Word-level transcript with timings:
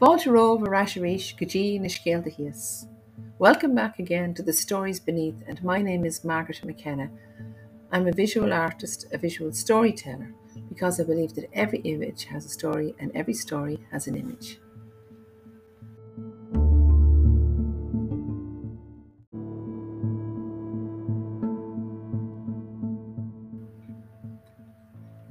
Welcome 0.00 0.62
back 3.74 3.98
again 3.98 4.32
to 4.34 4.44
the 4.44 4.52
Stories 4.52 5.00
Beneath, 5.00 5.42
and 5.48 5.64
my 5.64 5.82
name 5.82 6.04
is 6.04 6.22
Margaret 6.22 6.64
McKenna. 6.64 7.10
I'm 7.90 8.06
a 8.06 8.12
visual 8.12 8.52
artist, 8.52 9.06
a 9.12 9.18
visual 9.18 9.52
storyteller, 9.52 10.32
because 10.68 11.00
I 11.00 11.04
believe 11.04 11.34
that 11.34 11.50
every 11.52 11.80
image 11.80 12.26
has 12.26 12.46
a 12.46 12.48
story 12.48 12.94
and 13.00 13.10
every 13.16 13.34
story 13.34 13.84
has 13.90 14.06
an 14.06 14.14
image. 14.14 14.60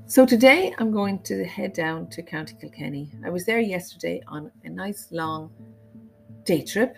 So 0.09 0.25
today 0.25 0.73
I'm 0.79 0.91
going 0.91 1.19
to 1.23 1.43
head 1.43 1.73
down 1.73 2.07
to 2.11 2.23
County 2.23 2.55
Kilkenny. 2.59 3.11
I 3.25 3.29
was 3.29 3.45
there 3.45 3.59
yesterday 3.59 4.21
on 4.27 4.49
nice 4.77 5.07
long 5.11 5.49
day 6.43 6.63
trip 6.63 6.97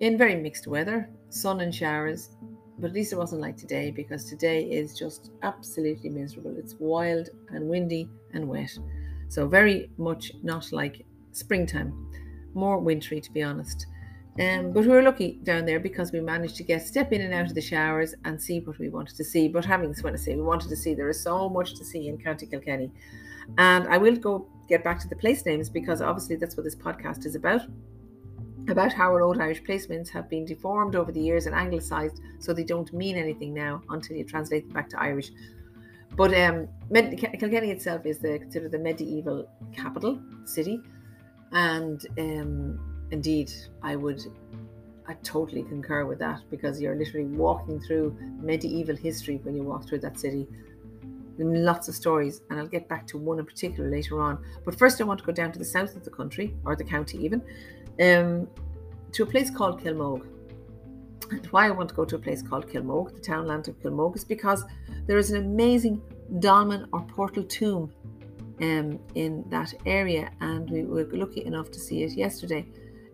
in 0.00 0.16
very 0.16 0.34
mixed 0.34 0.66
weather, 0.66 1.10
sun 1.28 1.60
and 1.60 1.72
showers, 1.72 2.30
but 2.78 2.88
at 2.88 2.94
least 2.94 3.12
it 3.12 3.16
wasn't 3.16 3.42
like 3.42 3.58
today 3.58 3.90
because 3.90 4.24
today 4.24 4.62
is 4.64 4.98
just 4.98 5.30
absolutely 5.42 6.08
miserable. 6.08 6.54
It's 6.56 6.74
wild 6.78 7.28
and 7.50 7.68
windy 7.68 8.08
and 8.32 8.48
wet. 8.48 8.70
So 9.28 9.46
very 9.46 9.90
much 9.98 10.32
not 10.42 10.72
like 10.72 11.04
springtime, 11.32 11.92
more 12.54 12.78
wintry 12.78 13.20
to 13.20 13.32
be 13.32 13.42
honest. 13.42 13.86
Um, 14.40 14.72
but 14.72 14.80
we 14.80 14.88
were 14.88 15.02
lucky 15.02 15.38
down 15.44 15.66
there 15.66 15.78
because 15.78 16.10
we 16.10 16.20
managed 16.20 16.56
to 16.56 16.64
get 16.64 16.82
step 16.86 17.12
in 17.12 17.20
and 17.20 17.34
out 17.34 17.46
of 17.46 17.54
the 17.54 17.60
showers 17.60 18.14
and 18.24 18.40
see 18.40 18.60
what 18.60 18.78
we 18.78 18.88
wanted 18.88 19.16
to 19.16 19.24
see. 19.24 19.46
But 19.46 19.64
having 19.64 19.94
I 19.94 20.16
say 20.16 20.34
we 20.34 20.42
wanted 20.42 20.70
to 20.70 20.76
see, 20.76 20.94
there 20.94 21.10
is 21.10 21.22
so 21.22 21.50
much 21.50 21.74
to 21.74 21.84
see 21.84 22.08
in 22.08 22.18
County 22.18 22.46
Kilkenny, 22.46 22.90
and 23.58 23.86
I 23.88 23.98
will 23.98 24.16
go 24.16 24.46
get 24.68 24.82
back 24.82 24.98
to 25.00 25.08
the 25.08 25.16
place 25.16 25.44
names 25.44 25.68
because 25.68 26.00
obviously 26.00 26.36
that's 26.36 26.56
what 26.56 26.64
this 26.64 26.76
podcast 26.76 27.26
is 27.26 27.34
about. 27.34 27.62
About 28.68 28.92
how 28.94 29.10
our 29.12 29.20
old 29.20 29.40
Irish 29.40 29.62
placements 29.62 30.08
have 30.08 30.30
been 30.30 30.46
deformed 30.46 30.96
over 30.96 31.12
the 31.12 31.20
years 31.20 31.46
and 31.46 31.54
anglicised, 31.54 32.20
so 32.38 32.54
they 32.54 32.64
don't 32.64 32.90
mean 32.94 33.16
anything 33.16 33.52
now 33.52 33.82
until 33.90 34.16
you 34.16 34.24
translate 34.24 34.64
them 34.64 34.72
back 34.72 34.88
to 34.90 35.00
Irish. 35.00 35.30
But 36.16 36.32
um, 36.34 36.68
Kilkenny 36.92 37.70
itself 37.70 38.06
is 38.06 38.18
the, 38.20 38.38
considered 38.38 38.72
the 38.72 38.78
medieval 38.78 39.48
capital 39.74 40.18
city, 40.44 40.80
and 41.52 42.06
um, 42.18 43.06
indeed, 43.10 43.52
I 43.82 43.96
would, 43.96 44.22
I 45.06 45.14
totally 45.22 45.64
concur 45.64 46.06
with 46.06 46.18
that 46.20 46.40
because 46.50 46.80
you're 46.80 46.96
literally 46.96 47.26
walking 47.26 47.80
through 47.80 48.16
medieval 48.40 48.96
history 48.96 49.40
when 49.42 49.54
you 49.54 49.64
walk 49.64 49.86
through 49.86 50.00
that 50.00 50.18
city. 50.18 50.46
Lots 51.38 51.88
of 51.88 51.94
stories, 51.94 52.42
and 52.48 52.60
I'll 52.60 52.66
get 52.66 52.88
back 52.88 53.06
to 53.08 53.18
one 53.18 53.38
in 53.40 53.46
particular 53.46 53.90
later 53.90 54.20
on. 54.20 54.38
But 54.64 54.78
first, 54.78 55.00
I 55.00 55.04
want 55.04 55.20
to 55.20 55.26
go 55.26 55.32
down 55.32 55.50
to 55.52 55.58
the 55.58 55.64
south 55.64 55.96
of 55.96 56.04
the 56.04 56.10
country, 56.10 56.54
or 56.64 56.76
the 56.76 56.84
county 56.84 57.18
even, 57.24 57.42
um, 58.00 58.48
to 59.12 59.22
a 59.24 59.26
place 59.26 59.50
called 59.50 59.82
Kilmogue. 59.82 60.26
And 61.30 61.46
why 61.46 61.66
I 61.66 61.70
want 61.70 61.88
to 61.88 61.94
go 61.94 62.04
to 62.04 62.16
a 62.16 62.18
place 62.18 62.42
called 62.42 62.68
Kilmogue, 62.68 63.14
the 63.14 63.20
townland 63.20 63.66
of 63.66 63.80
Kilmogue, 63.80 64.14
is 64.14 64.24
because 64.24 64.64
there 65.06 65.18
is 65.18 65.30
an 65.32 65.38
amazing 65.42 66.00
dolmen 66.38 66.86
or 66.92 67.02
portal 67.02 67.42
tomb 67.42 67.92
um, 68.60 69.00
in 69.14 69.44
that 69.50 69.74
area, 69.86 70.30
and 70.40 70.70
we 70.70 70.84
were 70.84 71.04
lucky 71.12 71.44
enough 71.44 71.70
to 71.72 71.80
see 71.80 72.04
it 72.04 72.12
yesterday. 72.12 72.64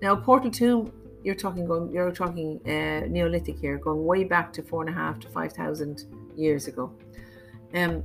Now, 0.03 0.17
Portal 0.17 0.51
Tomb, 0.51 0.93
you're 1.25 1.35
talking 1.35 1.67
going, 1.67 1.91
you're 1.93 2.13
talking 2.13 2.61
uh, 2.67 3.07
Neolithic 3.09 3.59
here, 3.59 3.79
going 3.79 4.05
way 4.05 4.25
back 4.25 4.53
to 4.55 4.63
four 4.63 4.83
and 4.83 4.91
a 4.91 4.93
half 4.93 5.19
to 5.21 5.29
five 5.29 5.53
thousand 5.53 6.05
years 6.37 6.69
ago. 6.69 6.93
Um, 7.75 8.03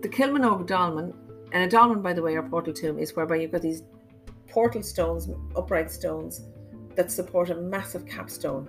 the 0.00 0.08
Kilmogue 0.08 0.66
Dolmen, 0.66 1.14
and 1.52 1.64
a 1.64 1.68
dolmen, 1.68 2.02
by 2.02 2.12
the 2.12 2.22
way, 2.22 2.36
or 2.36 2.42
portal 2.42 2.72
tomb, 2.72 2.98
is 2.98 3.16
whereby 3.16 3.36
you've 3.36 3.52
got 3.52 3.62
these 3.62 3.82
portal 4.48 4.82
stones, 4.82 5.28
upright 5.56 5.90
stones, 5.90 6.42
that 6.94 7.10
support 7.10 7.50
a 7.50 7.54
massive 7.54 8.06
capstone 8.06 8.68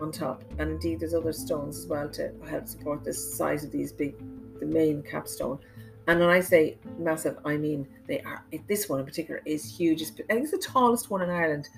on 0.00 0.10
top. 0.10 0.44
And 0.58 0.70
indeed, 0.70 1.00
there's 1.00 1.14
other 1.14 1.32
stones 1.32 1.78
as 1.78 1.86
well 1.86 2.08
to 2.10 2.32
help 2.48 2.66
support 2.66 3.04
the 3.04 3.12
size 3.12 3.64
of 3.64 3.70
these 3.70 3.92
big, 3.92 4.14
the 4.58 4.66
main 4.66 5.02
capstone. 5.02 5.58
And 6.08 6.18
when 6.18 6.30
I 6.30 6.40
say 6.40 6.78
massive, 6.98 7.38
I 7.44 7.56
mean 7.56 7.86
they 8.06 8.20
are. 8.22 8.44
This 8.66 8.88
one 8.88 9.00
in 9.00 9.06
particular 9.06 9.42
is 9.44 9.64
huge. 9.76 10.02
It's, 10.02 10.12
I 10.12 10.34
think 10.34 10.42
it's 10.44 10.50
the 10.52 10.58
tallest 10.58 11.10
one 11.10 11.22
in 11.22 11.30
Ireland. 11.30 11.68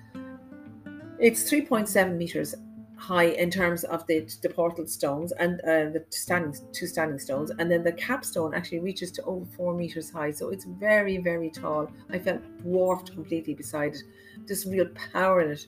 It's 1.19 1.51
3.7 1.51 2.17
meters 2.17 2.55
high 3.03 3.31
in 3.45 3.51
terms 3.51 3.85
of 3.85 4.07
the, 4.07 4.21
the 4.43 4.49
portal 4.49 4.87
stones 4.87 5.33
and 5.33 5.61
uh, 5.63 5.91
the 5.95 6.05
standing 6.11 6.55
two 6.73 6.87
standing 6.87 7.19
stones, 7.19 7.51
and 7.59 7.71
then 7.71 7.83
the 7.83 7.93
capstone 7.93 8.55
actually 8.55 8.81
reaches 8.81 9.11
to 9.13 9.23
over 9.25 9.45
four 9.57 9.75
meters 9.75 10.11
high. 10.11 10.31
So 10.31 10.51
it's 10.51 10.65
very 10.65 11.19
very 11.19 11.51
tall. 11.51 11.91
I 12.11 12.19
felt 12.19 12.41
dwarfed 12.63 13.13
completely 13.13 13.55
beside 13.55 13.95
it. 13.95 14.03
Just 14.47 14.67
real 14.67 14.89
power 15.13 15.41
in 15.41 15.51
it. 15.57 15.67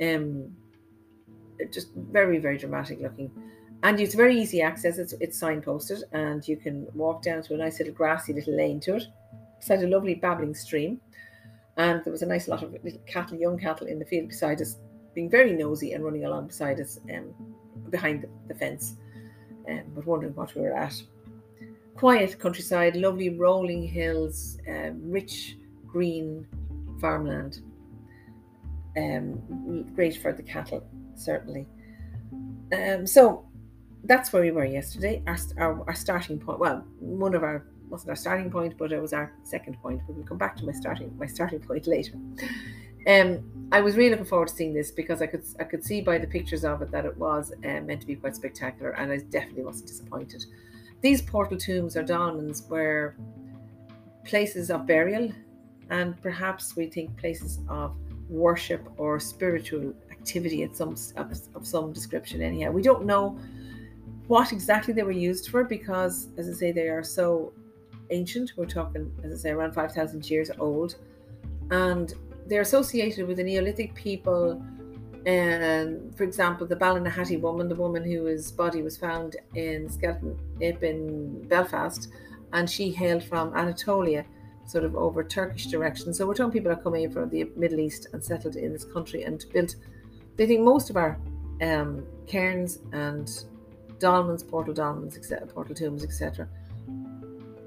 Um, 0.00 0.56
just 1.72 1.88
very 1.94 2.38
very 2.38 2.56
dramatic 2.56 3.00
looking 3.00 3.30
and 3.82 4.00
it's 4.00 4.14
very 4.14 4.40
easy 4.40 4.60
access. 4.60 4.98
It's, 4.98 5.12
it's 5.20 5.40
signposted, 5.40 6.02
and 6.12 6.46
you 6.46 6.56
can 6.56 6.86
walk 6.94 7.22
down 7.22 7.42
to 7.44 7.54
a 7.54 7.56
nice 7.56 7.78
little 7.78 7.94
grassy 7.94 8.32
little 8.32 8.56
lane 8.56 8.80
to 8.80 8.96
it. 8.96 9.04
Beside 9.60 9.82
a 9.82 9.88
lovely 9.88 10.14
babbling 10.14 10.54
stream, 10.54 11.00
and 11.76 12.02
there 12.04 12.12
was 12.12 12.22
a 12.22 12.26
nice 12.26 12.48
lot 12.48 12.62
of 12.62 12.72
little 12.72 13.00
cattle, 13.06 13.38
young 13.38 13.58
cattle, 13.58 13.86
in 13.86 13.98
the 13.98 14.04
field 14.04 14.28
beside 14.28 14.60
us, 14.60 14.76
being 15.18 15.28
very 15.28 15.52
nosy 15.52 15.94
and 15.94 16.04
running 16.04 16.24
along 16.26 16.46
beside 16.46 16.78
us, 16.78 17.00
um, 17.12 17.34
behind 17.90 18.22
the, 18.22 18.28
the 18.46 18.54
fence, 18.54 18.94
um, 19.68 19.82
but 19.92 20.06
wondering 20.06 20.32
what 20.36 20.54
we 20.54 20.60
were 20.62 20.76
at. 20.76 20.94
Quiet 21.96 22.38
countryside, 22.38 22.94
lovely 22.94 23.30
rolling 23.30 23.82
hills, 23.82 24.58
um, 24.68 25.00
rich 25.02 25.56
green 25.88 26.46
farmland. 27.00 27.62
Um, 28.96 29.92
great 29.96 30.16
for 30.22 30.32
the 30.32 30.44
cattle, 30.44 30.86
certainly. 31.16 31.66
Um, 32.72 33.04
so 33.04 33.44
that's 34.04 34.32
where 34.32 34.42
we 34.42 34.52
were 34.52 34.66
yesterday. 34.66 35.20
Our, 35.26 35.38
our, 35.56 35.84
our 35.88 35.94
starting 35.96 36.38
point. 36.38 36.60
Well, 36.60 36.86
one 37.00 37.34
of 37.34 37.42
our 37.42 37.66
wasn't 37.88 38.10
our 38.10 38.16
starting 38.16 38.52
point, 38.52 38.78
but 38.78 38.92
it 38.92 39.00
was 39.00 39.12
our 39.12 39.32
second 39.42 39.82
point. 39.82 40.00
We 40.06 40.14
will 40.14 40.22
come 40.22 40.38
back 40.38 40.54
to 40.58 40.64
my 40.64 40.72
starting 40.72 41.12
my 41.18 41.26
starting 41.26 41.58
point 41.58 41.86
later. 41.94 42.12
Um, 43.06 43.68
I 43.70 43.80
was 43.80 43.96
really 43.96 44.10
looking 44.10 44.24
forward 44.24 44.48
to 44.48 44.54
seeing 44.54 44.72
this 44.72 44.90
because 44.90 45.20
I 45.20 45.26
could 45.26 45.44
I 45.60 45.64
could 45.64 45.84
see 45.84 46.00
by 46.00 46.18
the 46.18 46.26
pictures 46.26 46.64
of 46.64 46.82
it 46.82 46.90
that 46.90 47.04
it 47.04 47.16
was 47.16 47.52
uh, 47.64 47.80
meant 47.80 48.00
to 48.00 48.06
be 48.06 48.16
quite 48.16 48.36
spectacular, 48.36 48.90
and 48.92 49.12
I 49.12 49.18
definitely 49.18 49.64
wasn't 49.64 49.88
disappointed. 49.88 50.44
These 51.00 51.22
portal 51.22 51.56
tombs 51.56 51.96
or 51.96 52.02
dolmens 52.02 52.68
were 52.68 53.14
places 54.24 54.70
of 54.70 54.86
burial, 54.86 55.30
and 55.90 56.20
perhaps 56.22 56.76
we 56.76 56.86
think 56.86 57.16
places 57.18 57.60
of 57.68 57.94
worship 58.28 58.86
or 58.96 59.20
spiritual 59.20 59.94
activity 60.10 60.62
at 60.62 60.76
some 60.76 60.94
of, 61.16 61.32
of 61.54 61.66
some 61.66 61.92
description. 61.92 62.42
Anyhow, 62.42 62.70
we 62.72 62.82
don't 62.82 63.04
know 63.04 63.38
what 64.26 64.52
exactly 64.52 64.92
they 64.92 65.02
were 65.02 65.10
used 65.10 65.48
for 65.50 65.64
because, 65.64 66.28
as 66.36 66.48
I 66.48 66.52
say, 66.52 66.72
they 66.72 66.88
are 66.88 67.02
so 67.02 67.52
ancient. 68.10 68.52
We're 68.56 68.66
talking, 68.66 69.10
as 69.24 69.32
I 69.32 69.36
say, 69.36 69.50
around 69.50 69.72
5,000 69.72 70.28
years 70.28 70.50
old. 70.58 70.96
And 71.70 72.12
they're 72.48 72.62
associated 72.62 73.26
with 73.28 73.36
the 73.36 73.44
Neolithic 73.44 73.94
people. 73.94 74.62
And 75.26 76.16
for 76.16 76.24
example, 76.24 76.66
the 76.66 76.76
Ballynahatty 76.76 77.40
woman, 77.40 77.68
the 77.68 77.74
woman 77.74 78.02
whose 78.02 78.50
body 78.50 78.82
was 78.82 78.96
found 78.96 79.36
in 79.54 79.88
Skeleton 79.88 80.38
Ip 80.60 80.82
in 80.82 81.46
Belfast, 81.48 82.08
and 82.52 82.68
she 82.68 82.90
hailed 82.90 83.22
from 83.22 83.54
Anatolia, 83.54 84.24
sort 84.64 84.84
of 84.84 84.96
over 84.96 85.22
Turkish 85.22 85.66
direction. 85.66 86.14
So 86.14 86.26
we're 86.26 86.34
talking 86.34 86.52
people 86.52 86.72
are 86.72 86.76
coming 86.76 87.10
from 87.10 87.28
the 87.28 87.50
Middle 87.56 87.80
East 87.80 88.08
and 88.12 88.24
settled 88.24 88.56
in 88.56 88.72
this 88.72 88.84
country 88.84 89.24
and 89.24 89.44
built. 89.52 89.76
They 90.36 90.46
think 90.46 90.62
most 90.62 90.88
of 90.88 90.96
our 90.96 91.18
um, 91.60 92.06
cairns 92.26 92.78
and 92.92 93.28
dolmens, 93.98 94.48
portal 94.48 94.72
dolmens, 94.72 95.16
etc., 95.16 95.46
portal 95.48 95.74
tombs, 95.74 96.04
etc. 96.04 96.48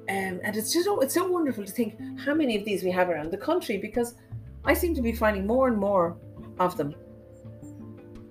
Um, 0.10 0.40
and 0.44 0.58
it's 0.58 0.74
just 0.74 0.90
it's 1.02 1.14
so 1.14 1.28
wonderful 1.28 1.64
to 1.64 1.72
think 1.72 1.96
how 2.20 2.34
many 2.34 2.58
of 2.58 2.66
these 2.66 2.84
we 2.84 2.92
have 2.92 3.10
around 3.10 3.32
the 3.32 3.38
country 3.38 3.78
because 3.78 4.16
I 4.66 4.74
seem 4.74 4.94
to 4.96 5.02
be 5.02 5.12
finding 5.12 5.48
more 5.48 5.68
and 5.68 5.78
more 5.78 6.18
of 6.60 6.78
them. 6.78 6.96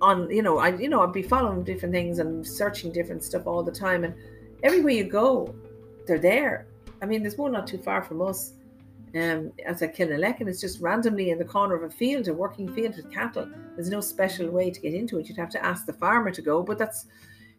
On 0.01 0.29
you 0.31 0.41
know, 0.41 0.57
I 0.57 0.75
you 0.77 0.89
know 0.89 1.01
I'd 1.01 1.13
be 1.13 1.21
following 1.21 1.63
different 1.63 1.93
things 1.93 2.19
and 2.19 2.45
searching 2.45 2.91
different 2.91 3.23
stuff 3.23 3.45
all 3.45 3.63
the 3.63 3.71
time, 3.71 4.03
and 4.03 4.15
everywhere 4.63 4.93
you 4.93 5.03
go, 5.03 5.53
they're 6.07 6.19
there. 6.19 6.67
I 7.01 7.05
mean, 7.05 7.21
there's 7.21 7.37
one 7.37 7.51
not 7.51 7.67
too 7.67 7.77
far 7.77 8.01
from 8.01 8.21
us. 8.21 8.53
Um, 9.13 9.51
as 9.65 9.81
a 9.81 9.91
and 10.01 10.47
it's 10.47 10.61
just 10.61 10.79
randomly 10.79 11.31
in 11.31 11.37
the 11.37 11.43
corner 11.43 11.75
of 11.75 11.83
a 11.83 11.89
field, 11.89 12.29
a 12.29 12.33
working 12.33 12.73
field 12.73 12.95
with 12.95 13.11
cattle. 13.11 13.45
There's 13.75 13.89
no 13.89 13.99
special 13.99 14.49
way 14.49 14.71
to 14.71 14.79
get 14.79 14.93
into 14.93 15.19
it. 15.19 15.27
You'd 15.27 15.37
have 15.37 15.49
to 15.49 15.65
ask 15.65 15.85
the 15.85 15.91
farmer 15.91 16.31
to 16.31 16.41
go, 16.41 16.63
but 16.63 16.77
that's 16.77 17.07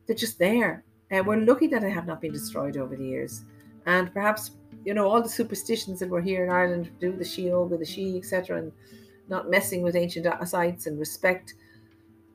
they're 0.07 0.17
just 0.17 0.39
there. 0.39 0.83
And 1.11 1.27
we're 1.27 1.37
lucky 1.37 1.67
that 1.67 1.83
they 1.83 1.91
have 1.91 2.07
not 2.07 2.23
been 2.23 2.33
destroyed 2.33 2.79
over 2.79 2.97
the 2.97 3.05
years. 3.05 3.45
And 3.85 4.13
perhaps, 4.15 4.53
you 4.85 4.95
know, 4.95 5.09
all 5.09 5.23
the 5.23 5.29
superstitions 5.29 6.01
that 6.01 6.09
were 6.09 6.21
here 6.21 6.45
in 6.45 6.51
Ireland, 6.51 6.91
do 7.01 7.13
the 7.13 7.25
Sheoga, 7.25 7.79
the 7.79 7.85
She, 7.85 8.17
etc., 8.17 8.59
and 8.59 8.73
not 9.29 9.51
messing 9.51 9.83
with 9.83 9.97
ancient 9.97 10.27
sites 10.49 10.87
and 10.87 10.99
respect, 10.99 11.55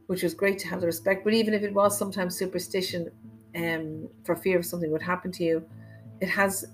which 0.07 0.23
was 0.23 0.33
great 0.33 0.57
to 0.59 0.67
have 0.67 0.81
the 0.81 0.87
respect. 0.87 1.23
But 1.23 1.33
even 1.33 1.53
if 1.53 1.63
it 1.63 1.73
was 1.73 1.97
sometimes 1.97 2.37
superstition 2.37 3.11
um, 3.55 4.07
for 4.23 4.35
fear 4.35 4.57
of 4.57 4.65
something 4.65 4.91
would 4.91 5.01
happen 5.01 5.31
to 5.33 5.43
you, 5.43 5.65
it 6.21 6.29
has 6.29 6.65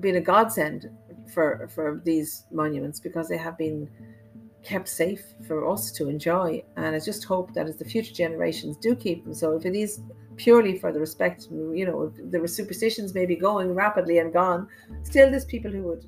been 0.00 0.16
a 0.16 0.20
godsend 0.20 0.90
for 1.32 1.68
for 1.72 2.00
these 2.04 2.44
monuments 2.50 2.98
because 2.98 3.28
they 3.28 3.36
have 3.36 3.56
been 3.56 3.88
kept 4.62 4.88
safe 4.88 5.22
for 5.46 5.68
us 5.70 5.92
to 5.92 6.08
enjoy. 6.08 6.62
And 6.76 6.96
I 6.96 7.00
just 7.00 7.24
hope 7.24 7.54
that 7.54 7.66
as 7.66 7.76
the 7.76 7.84
future 7.84 8.12
generations 8.12 8.76
do 8.76 8.94
keep 8.94 9.24
them, 9.24 9.34
so 9.34 9.56
if 9.56 9.64
it 9.64 9.74
is 9.74 10.00
purely 10.40 10.78
for 10.78 10.90
the 10.90 11.00
respect, 11.00 11.48
you 11.50 11.84
know, 11.84 12.12
the 12.30 12.48
superstitions 12.48 13.14
may 13.14 13.26
be 13.26 13.36
going 13.36 13.74
rapidly 13.74 14.18
and 14.18 14.32
gone, 14.32 14.66
still 15.02 15.30
there's 15.30 15.44
people 15.44 15.70
who 15.70 15.82
would 15.82 16.04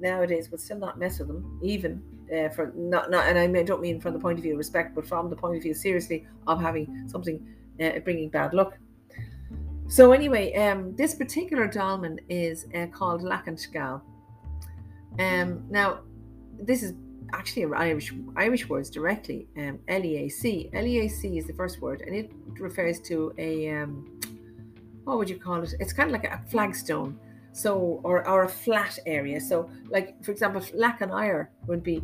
nowadays 0.00 0.50
would 0.50 0.60
still 0.60 0.78
not 0.78 0.98
mess 0.98 1.18
with 1.18 1.28
them, 1.28 1.58
even 1.62 2.02
uh, 2.34 2.48
for 2.50 2.72
not 2.76 3.10
not. 3.10 3.26
And 3.26 3.38
I 3.38 3.62
don't 3.62 3.80
mean 3.80 4.00
from 4.00 4.12
the 4.12 4.18
point 4.18 4.38
of 4.38 4.42
view 4.42 4.52
of 4.52 4.58
respect, 4.58 4.94
but 4.94 5.06
from 5.06 5.30
the 5.30 5.36
point 5.36 5.56
of 5.56 5.62
view 5.62 5.74
seriously 5.74 6.26
of 6.46 6.60
having 6.60 7.08
something 7.08 7.36
uh, 7.82 7.98
bringing 8.00 8.28
bad 8.28 8.52
luck. 8.52 8.76
So 9.88 10.12
anyway, 10.12 10.54
um, 10.54 10.94
this 10.94 11.14
particular 11.14 11.66
dolmen 11.66 12.20
is 12.28 12.66
uh, 12.74 12.86
called 12.86 13.22
Leac 13.22 13.46
an 13.48 13.56
Scáil. 13.56 14.02
Um, 15.18 15.64
now, 15.70 16.00
this 16.58 16.82
is 16.82 16.92
actually 17.32 17.64
Irish 17.74 18.12
Irish 18.36 18.68
words 18.68 18.90
directly. 18.90 19.48
Um, 19.56 19.78
L-E-A-C. 19.88 20.70
L-E-A-C 20.72 21.38
is 21.38 21.46
the 21.46 21.52
first 21.54 21.80
word, 21.80 22.02
and 22.02 22.14
it 22.14 22.32
refers 22.58 23.00
to 23.02 23.32
a 23.38 23.70
um, 23.70 24.20
what 25.04 25.18
would 25.18 25.30
you 25.30 25.38
call 25.38 25.62
it? 25.62 25.74
It's 25.80 25.92
kind 25.92 26.08
of 26.08 26.12
like 26.12 26.24
a 26.24 26.40
flagstone, 26.50 27.18
so 27.52 28.00
or 28.04 28.26
or 28.28 28.44
a 28.44 28.48
flat 28.48 28.98
area. 29.06 29.40
So, 29.40 29.70
like 29.88 30.22
for 30.24 30.30
example, 30.30 30.62
lac 30.74 31.00
an 31.00 31.10
ire 31.10 31.50
would 31.66 31.82
be 31.82 32.02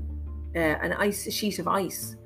uh, 0.55 0.59
an 0.59 0.93
ice 0.93 1.31
sheet 1.33 1.59
of 1.59 1.69
ice, 1.69 2.17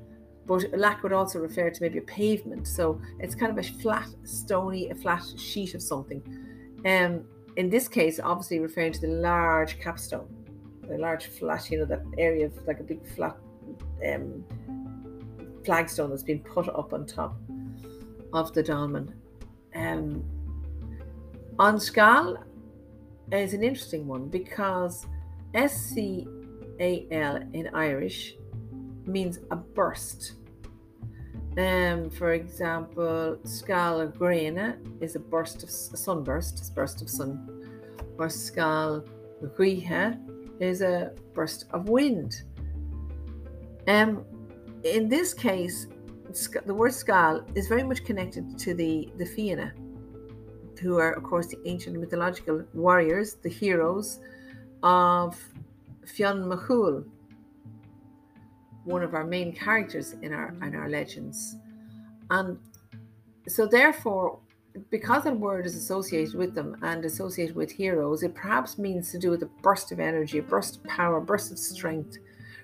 but 0.47 0.65
lac 0.79 1.03
would 1.03 1.13
also 1.13 1.39
refer 1.39 1.71
to 1.71 1.83
maybe 1.83 1.99
a 1.99 2.03
pavement. 2.03 2.67
So 2.67 3.01
it's 3.19 3.35
kind 3.35 3.51
of 3.51 3.59
a 3.59 3.69
flat, 3.83 4.09
stony, 4.25 4.91
a 4.91 4.95
flat 4.95 5.25
sheet 5.37 5.75
of 5.75 5.83
something. 5.83 6.23
Um, 6.87 7.25
in 7.57 7.69
this 7.69 7.89
case, 7.89 8.21
obviously 8.23 8.61
referring 8.61 8.93
to 8.93 9.01
the 9.01 9.09
large 9.09 9.79
capstone 9.81 10.29
a 10.91 10.99
large 10.99 11.27
flat, 11.27 11.71
you 11.71 11.79
know, 11.79 11.85
that 11.85 12.03
area 12.19 12.47
of 12.47 12.67
like 12.67 12.81
a 12.81 12.83
big 12.83 13.05
flat 13.15 13.37
um, 14.07 14.45
flagstone 15.65 16.11
that's 16.11 16.23
been 16.23 16.41
put 16.41 16.69
up 16.69 16.93
on 16.93 17.07
top 17.07 17.37
of 18.33 18.53
the 18.53 18.63
dolmen. 18.63 19.15
Um, 19.75 20.25
An 21.59 21.77
Scal 21.77 22.43
is 23.31 23.55
an 23.55 23.63
interesting 23.63 24.07
one 24.07 24.29
because 24.29 25.07
S 25.55 25.75
C 25.77 26.27
A 26.81 27.07
L 27.11 27.37
in 27.53 27.69
Irish 27.75 28.37
means 29.05 29.39
a 29.51 29.57
burst. 29.57 30.33
Um, 31.59 32.11
for 32.11 32.33
example, 32.33 33.37
Scal 33.45 34.17
Graina 34.17 34.79
is 35.01 35.17
a 35.17 35.19
burst 35.19 35.63
of 35.65 35.69
a 35.69 35.97
sunburst, 35.97 36.71
a 36.71 36.73
burst 36.73 37.03
of 37.03 37.11
sun, 37.11 37.47
or 38.19 38.29
Scal 38.29 39.05
Griha 39.43 40.19
is 40.61 40.83
a 40.83 41.13
burst 41.35 41.65
of 41.73 41.89
wind. 41.89 42.43
Um, 43.89 44.25
in 44.85 45.09
this 45.09 45.35
case, 45.35 45.89
the 46.65 46.75
word 46.75 46.93
skal 46.93 47.45
is 47.55 47.67
very 47.67 47.83
much 47.83 48.05
connected 48.05 48.59
to 48.59 48.75
the, 48.75 49.11
the 49.17 49.27
Fianna, 49.27 49.73
who 50.81 50.99
are, 50.99 51.13
of 51.13 51.25
course, 51.25 51.49
the 51.49 51.59
ancient 51.67 51.99
mythological 51.99 52.65
warriors, 52.73 53.35
the 53.43 53.49
heroes 53.49 54.21
of 54.83 55.37
Fionn 56.07 56.45
McCool, 56.45 57.05
one 58.85 59.03
of 59.03 59.15
our 59.15 59.25
main 59.25 59.53
characters 59.53 60.15
in 60.23 60.33
our 60.33 60.55
in 60.63 60.75
our 60.75 60.89
legends. 60.89 61.57
And 62.31 62.59
so 63.49 63.67
therefore 63.67 64.39
because 64.91 65.25
that 65.25 65.39
word 65.39 65.67
is 65.67 65.75
associated 65.75 66.35
with 66.35 66.55
them 66.55 66.77
and 66.83 67.05
associated 67.05 67.57
with 67.57 67.71
heroes, 67.71 68.23
it 68.23 68.35
perhaps 68.35 68.79
means 68.79 69.11
to 69.11 69.19
do 69.19 69.31
with 69.31 69.43
a 69.43 69.51
burst 69.63 69.93
of 69.93 70.01
energy, 70.01 70.39
a 70.39 70.43
burst 70.43 70.77
of 70.77 70.85
power, 70.85 71.19
a 71.19 71.23
burst 71.23 71.51
of 71.51 71.59
strength. 71.59 72.19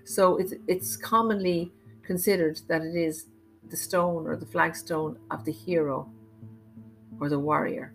So 0.05 0.37
it's 0.37 0.55
it's 0.69 0.97
commonly 0.97 1.73
considered 2.05 2.61
that 2.69 2.83
it 2.83 2.95
is 2.95 3.27
the 3.69 3.77
stone 3.77 4.27
or 4.27 4.37
the 4.37 4.47
flagstone 4.47 5.19
of 5.31 5.45
the 5.45 5.53
hero 5.53 6.09
or 7.19 7.29
the 7.29 7.39
warrior. 7.39 7.93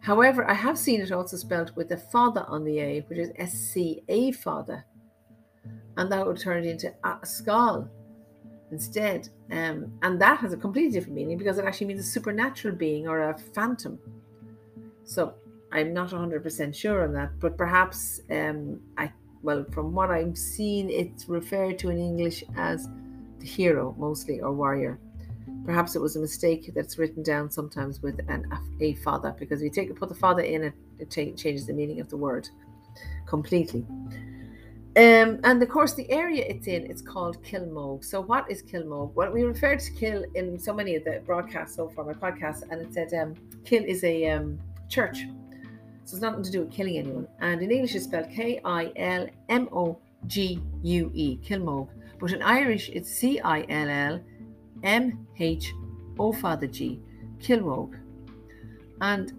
However, 0.00 0.48
I 0.48 0.54
have 0.54 0.78
seen 0.78 1.00
it 1.00 1.10
also 1.10 1.36
spelled 1.36 1.74
with 1.74 1.90
a 1.90 1.96
father 1.96 2.44
on 2.46 2.62
the 2.62 2.78
A, 2.78 3.00
which 3.08 3.18
is 3.18 3.32
S 3.36 3.52
C 3.52 4.04
A 4.08 4.30
father, 4.30 4.84
and 5.96 6.12
that 6.12 6.24
would 6.24 6.38
turn 6.38 6.64
it 6.64 6.70
into 6.70 6.94
a 7.02 7.26
skull 7.26 7.90
instead. 8.70 9.28
Um, 9.50 9.92
and 10.02 10.20
that 10.20 10.38
has 10.38 10.52
a 10.52 10.56
completely 10.56 10.92
different 10.92 11.14
meaning 11.14 11.38
because 11.38 11.58
it 11.58 11.64
actually 11.64 11.88
means 11.88 12.00
a 12.00 12.10
supernatural 12.10 12.74
being 12.74 13.06
or 13.06 13.30
a 13.30 13.38
phantom. 13.38 13.98
So 15.04 15.34
I'm 15.72 15.92
not 15.92 16.10
100% 16.10 16.74
sure 16.74 17.04
on 17.04 17.12
that, 17.14 17.38
but 17.38 17.56
perhaps 17.56 18.20
um, 18.30 18.80
I, 18.98 19.12
well, 19.42 19.64
from 19.70 19.92
what 19.92 20.10
I've 20.10 20.36
seen, 20.36 20.90
it's 20.90 21.28
referred 21.28 21.78
to 21.80 21.90
in 21.90 21.98
English 21.98 22.42
as 22.56 22.88
the 23.38 23.46
hero 23.46 23.94
mostly 23.98 24.40
or 24.40 24.52
warrior. 24.52 24.98
Perhaps 25.64 25.96
it 25.96 26.00
was 26.00 26.16
a 26.16 26.20
mistake 26.20 26.70
that's 26.74 26.96
written 26.98 27.22
down 27.22 27.50
sometimes 27.50 28.00
with 28.00 28.20
an 28.28 28.46
a 28.80 28.94
father 28.96 29.34
because 29.38 29.60
if 29.60 29.64
you 29.64 29.70
take 29.70 29.94
put 29.96 30.08
the 30.08 30.14
father 30.14 30.42
in 30.42 30.62
it, 30.62 30.74
it 30.98 31.10
changes 31.10 31.66
the 31.66 31.72
meaning 31.72 32.00
of 32.00 32.08
the 32.08 32.16
word 32.16 32.48
completely. 33.26 33.84
Um, 34.96 35.40
and 35.44 35.62
of 35.62 35.68
course, 35.68 35.92
the 35.92 36.10
area 36.10 36.42
it's 36.48 36.66
in, 36.66 36.90
it's 36.90 37.02
called 37.02 37.42
Kilmogue. 37.42 38.02
So, 38.02 38.22
what 38.22 38.50
is 38.50 38.62
Kilmogue? 38.62 39.12
Well, 39.14 39.30
we 39.30 39.42
referred 39.42 39.80
to 39.80 39.92
Kill 39.92 40.24
in 40.34 40.58
so 40.58 40.72
many 40.72 40.96
of 40.96 41.04
the 41.04 41.22
broadcasts 41.26 41.76
so 41.76 41.90
far, 41.90 42.06
my 42.06 42.14
podcast, 42.14 42.62
and 42.70 42.80
it 42.80 42.94
said 42.94 43.12
um, 43.12 43.34
Kill 43.66 43.84
is 43.84 44.02
a 44.04 44.30
um, 44.30 44.58
church. 44.88 45.18
So, 46.04 46.16
it's 46.16 46.22
nothing 46.22 46.42
to 46.44 46.50
do 46.50 46.60
with 46.60 46.72
killing 46.72 46.96
anyone. 46.96 47.28
And 47.40 47.60
in 47.60 47.70
English, 47.70 47.94
it's 47.94 48.04
spelled 48.06 48.30
K 48.30 48.58
I 48.64 48.90
L 48.96 49.26
M 49.50 49.68
O 49.70 49.98
G 50.28 50.62
U 50.82 51.10
E, 51.12 51.36
Kilmogue. 51.46 51.90
But 52.18 52.32
in 52.32 52.40
Irish, 52.40 52.88
it's 52.88 53.10
C 53.10 53.38
I 53.40 53.66
L 53.68 53.90
L 53.90 54.20
M 54.82 55.26
H 55.38 55.74
O 56.18 56.32
Father 56.32 56.66
G, 56.66 57.02
Kilmogue. 57.38 57.98
And 59.02 59.34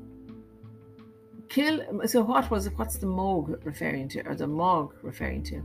kill 1.49 1.81
so 2.05 2.21
what 2.21 2.49
was 2.51 2.67
it? 2.67 2.73
what's 2.77 2.97
the 2.97 3.05
moog 3.05 3.63
referring 3.65 4.07
to 4.07 4.21
or 4.27 4.35
the 4.35 4.47
mog 4.47 4.93
referring 5.01 5.43
to 5.43 5.61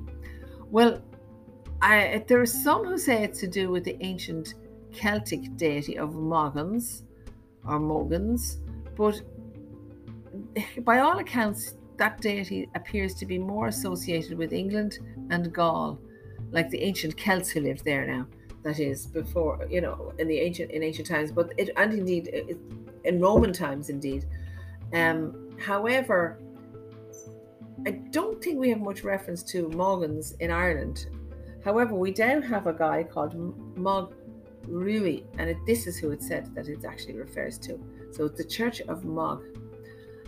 well 0.70 1.02
I, 1.80 2.24
there 2.28 2.40
are 2.40 2.46
some 2.46 2.84
who 2.84 2.96
say 2.96 3.24
it's 3.24 3.40
to 3.40 3.48
do 3.48 3.70
with 3.70 3.84
the 3.84 3.96
ancient 4.00 4.54
celtic 4.92 5.56
deity 5.56 5.98
of 5.98 6.10
Mogons 6.10 7.02
or 7.66 7.80
Mogons 7.80 8.58
but 8.96 9.20
by 10.84 11.00
all 11.00 11.18
accounts 11.18 11.74
that 11.96 12.20
deity 12.20 12.68
appears 12.74 13.14
to 13.14 13.26
be 13.26 13.38
more 13.38 13.68
associated 13.68 14.36
with 14.38 14.52
england 14.52 14.98
and 15.30 15.52
gaul 15.52 16.00
like 16.50 16.68
the 16.70 16.80
ancient 16.82 17.16
celts 17.16 17.50
who 17.50 17.60
lived 17.60 17.84
there 17.84 18.06
now 18.06 18.26
that 18.62 18.78
is 18.78 19.06
before 19.06 19.66
you 19.70 19.80
know 19.80 20.12
in 20.18 20.28
the 20.28 20.38
ancient 20.38 20.70
in 20.70 20.82
ancient 20.82 21.06
times 21.06 21.32
but 21.32 21.52
it 21.56 21.70
and 21.76 21.92
indeed 21.92 22.28
it, 22.32 22.56
in 23.04 23.20
roman 23.20 23.52
times 23.52 23.88
indeed 23.88 24.24
um 24.94 25.41
However, 25.58 26.38
I 27.86 27.90
don't 27.90 28.42
think 28.42 28.58
we 28.58 28.70
have 28.70 28.80
much 28.80 29.02
reference 29.02 29.42
to 29.44 29.68
Mogons 29.68 30.34
in 30.40 30.50
Ireland. 30.50 31.06
However, 31.64 31.94
we 31.94 32.12
do 32.12 32.40
have 32.40 32.66
a 32.66 32.72
guy 32.72 33.02
called 33.04 33.34
Mog 33.76 34.14
Ruith, 34.68 35.24
and 35.38 35.50
it, 35.50 35.56
this 35.66 35.86
is 35.86 35.96
who 35.96 36.10
it 36.10 36.22
said 36.22 36.54
that 36.54 36.68
it 36.68 36.84
actually 36.84 37.14
refers 37.14 37.58
to. 37.58 37.80
So 38.12 38.26
it's 38.26 38.38
the 38.38 38.44
Church 38.44 38.80
of 38.82 39.04
Mog. 39.04 39.44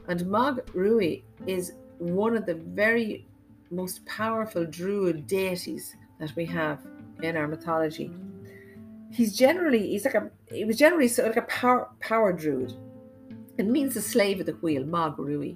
And 0.08 0.26
Mog 0.26 0.64
Ruith 0.72 1.22
is 1.46 1.72
one 1.98 2.36
of 2.36 2.46
the 2.46 2.54
very 2.54 3.26
most 3.70 4.04
powerful 4.06 4.64
druid 4.64 5.26
deities 5.26 5.94
that 6.18 6.34
we 6.36 6.46
have 6.46 6.84
in 7.22 7.36
our 7.36 7.48
mythology. 7.48 8.10
He's 9.10 9.36
generally 9.36 9.88
he's 9.88 10.04
like 10.04 10.14
a 10.14 10.30
he 10.50 10.64
was 10.64 10.76
generally 10.76 11.08
sort 11.08 11.28
of 11.28 11.36
like 11.36 11.44
a 11.44 11.48
power 11.48 11.88
power 12.00 12.32
druid. 12.32 12.74
It 13.56 13.66
means 13.66 13.94
the 13.94 14.02
slave 14.02 14.40
of 14.40 14.46
the 14.46 14.52
wheel, 14.52 14.84
Rui. 14.84 15.54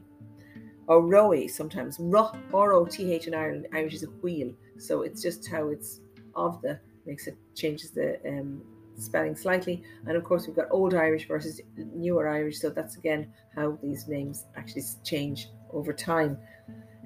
Or 0.86 1.02
Roe 1.02 1.46
sometimes. 1.46 1.98
R 2.00 2.14
O 2.14 2.32
T 2.32 2.32
H 2.32 2.52
or 2.52 2.72
O 2.72 2.86
T 2.86 3.12
H 3.12 3.26
in 3.26 3.34
Ireland. 3.34 3.66
Irish 3.72 3.94
is 3.94 4.04
a 4.04 4.10
wheel. 4.22 4.52
So 4.78 5.02
it's 5.02 5.20
just 5.22 5.48
how 5.48 5.68
it's 5.68 6.00
of 6.34 6.62
the 6.62 6.78
makes 7.06 7.26
it 7.26 7.36
changes 7.54 7.90
the 7.90 8.18
um, 8.28 8.62
spelling 8.96 9.34
slightly. 9.34 9.82
And 10.06 10.16
of 10.16 10.24
course 10.24 10.46
we've 10.46 10.56
got 10.56 10.68
old 10.70 10.94
Irish 10.94 11.26
versus 11.26 11.60
newer 11.76 12.28
Irish. 12.28 12.60
So 12.60 12.70
that's 12.70 12.96
again 12.96 13.32
how 13.54 13.78
these 13.82 14.06
names 14.06 14.44
actually 14.56 14.84
change 15.04 15.48
over 15.72 15.92
time. 15.92 16.38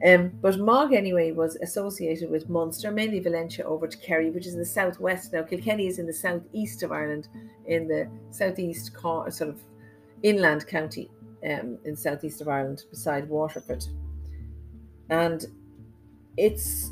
Um, 0.04 0.32
but 0.40 0.58
Mog 0.58 0.92
anyway 0.92 1.30
was 1.30 1.56
associated 1.56 2.28
with 2.28 2.48
Munster, 2.48 2.90
mainly 2.90 3.20
Valentia 3.20 3.62
over 3.62 3.86
to 3.86 3.96
Kerry, 3.98 4.30
which 4.30 4.46
is 4.46 4.54
in 4.54 4.58
the 4.58 4.66
southwest. 4.66 5.32
Now 5.32 5.42
Kilkenny 5.42 5.86
is 5.86 5.98
in 5.98 6.06
the 6.06 6.12
southeast 6.12 6.82
of 6.82 6.90
Ireland, 6.90 7.28
in 7.66 7.86
the 7.86 8.08
southeast 8.30 8.92
sort 9.00 9.40
of 9.40 9.60
inland 10.22 10.66
county 10.66 11.10
um, 11.44 11.78
in 11.84 11.96
southeast 11.96 12.40
of 12.40 12.48
Ireland 12.48 12.84
beside 12.90 13.28
Waterford. 13.28 13.84
And 15.10 15.44
it's, 16.36 16.90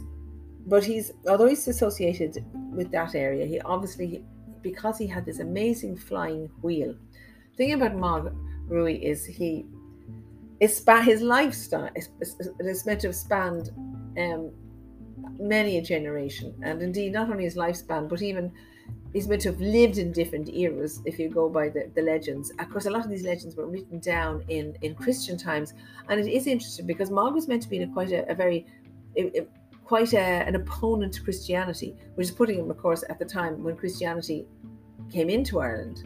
but 0.67 0.85
he's, 0.85 1.13
although 1.29 1.47
he's 1.47 1.67
associated 1.69 2.45
with 2.73 2.91
that 2.93 3.15
area, 3.15 3.47
he 3.47 3.61
obviously, 3.61 4.25
because 4.63 4.99
he 4.99 5.07
had 5.07 5.25
this 5.25 5.39
amazing 5.39 5.97
flying 5.97 6.51
wheel. 6.63 6.95
The 7.53 7.57
thing 7.57 7.73
about 7.73 7.97
Mog 7.97 8.35
Ruith 8.69 9.01
is 9.01 9.25
he, 9.25 9.67
his, 10.61 10.85
his 11.05 11.23
lifestyle 11.23 11.91
is, 11.95 12.11
is 12.61 12.87
meant 12.87 13.01
to 13.01 13.09
have 13.09 13.17
spanned 13.17 13.71
um, 14.19 14.51
many 15.39 15.79
a 15.79 15.83
generation, 15.83 16.55
and 16.63 16.83
indeed 16.83 17.13
not 17.13 17.31
only 17.31 17.45
his 17.45 17.57
lifespan, 17.57 18.09
but 18.09 18.23
even 18.23 18.53
he's 19.13 19.29
meant 19.29 19.43
to 19.43 19.51
have 19.51 19.61
lived 19.61 19.99
in 19.99 20.13
different 20.13 20.49
eras. 20.49 21.01
If 21.05 21.19
you 21.19 21.29
go 21.29 21.49
by 21.49 21.69
the, 21.69 21.91
the 21.95 22.03
legends, 22.03 22.51
of 22.59 22.71
course, 22.71 22.87
a 22.87 22.91
lot 22.91 23.05
of 23.05 23.11
these 23.11 23.25
legends 23.25 23.57
were 23.57 23.67
written 23.67 23.99
down 24.01 24.45
in 24.49 24.77
in 24.83 24.95
Christian 24.95 25.37
times, 25.37 25.75
and 26.09 26.21
it 26.21 26.29
is 26.29 26.47
interesting 26.47 26.87
because 26.87 27.11
Mog 27.11 27.35
was 27.35 27.49
meant 27.49 27.63
to 27.63 27.69
be 27.69 27.79
a, 27.79 27.87
quite 27.87 28.13
a, 28.13 28.31
a 28.31 28.35
very 28.35 28.67
quite 29.85 30.13
a, 30.15 30.19
an 30.19 30.55
opponent 30.55 31.13
to 31.15 31.23
Christianity, 31.23 31.97
which 32.15 32.29
is 32.29 32.31
putting 32.31 32.61
him, 32.61 32.71
of 32.71 32.79
course, 32.79 33.03
at 33.09 33.19
the 33.19 33.25
time 33.25 33.65
when 33.65 33.77
Christianity 33.77 34.47
came 35.11 35.29
into 35.29 35.59
Ireland. 35.59 36.05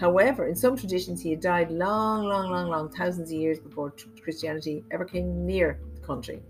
However, 0.00 0.46
in 0.46 0.54
some 0.54 0.74
traditions, 0.74 1.20
he 1.20 1.30
had 1.30 1.40
died 1.40 1.70
long, 1.70 2.24
long, 2.24 2.50
long, 2.50 2.68
long, 2.68 2.90
thousands 2.90 3.30
of 3.30 3.36
years 3.36 3.58
before 3.58 3.94
Christianity 4.22 4.84
ever 4.90 5.04
came 5.04 5.46
near 5.46 5.80
the 5.94 6.00
country. 6.00 6.40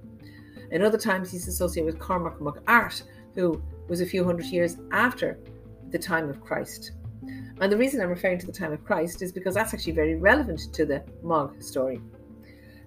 In 0.70 0.82
other 0.82 0.98
times, 0.98 1.30
he's 1.30 1.48
associated 1.48 1.86
with 1.86 2.00
Cormac 2.00 2.40
mac 2.40 2.54
Airt, 2.66 3.02
who 3.34 3.62
was 3.88 4.00
a 4.00 4.06
few 4.06 4.24
hundred 4.24 4.46
years 4.46 4.76
after 4.92 5.38
the 5.90 5.98
time 5.98 6.28
of 6.28 6.40
Christ. 6.40 6.92
And 7.60 7.72
the 7.72 7.76
reason 7.76 8.00
I'm 8.00 8.08
referring 8.08 8.38
to 8.38 8.46
the 8.46 8.52
time 8.52 8.72
of 8.72 8.84
Christ 8.84 9.22
is 9.22 9.32
because 9.32 9.54
that's 9.54 9.72
actually 9.72 9.92
very 9.92 10.16
relevant 10.16 10.72
to 10.74 10.84
the 10.84 11.02
Mog 11.22 11.62
story. 11.62 12.00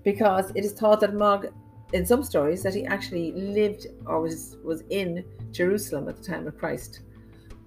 Because 0.03 0.51
it 0.55 0.63
is 0.63 0.74
thought 0.74 1.00
that 1.01 1.13
Mog, 1.13 1.48
in 1.93 2.05
some 2.05 2.24
stories, 2.24 2.62
that 2.63 2.75
he 2.75 2.86
actually 2.86 3.31
lived 3.31 3.88
or 4.05 4.21
was, 4.21 4.57
was 4.63 4.83
in 4.89 5.25
Jerusalem 5.51 6.07
at 6.07 6.17
the 6.17 6.24
time 6.24 6.48
of 6.48 6.57
Christ. 6.57 7.01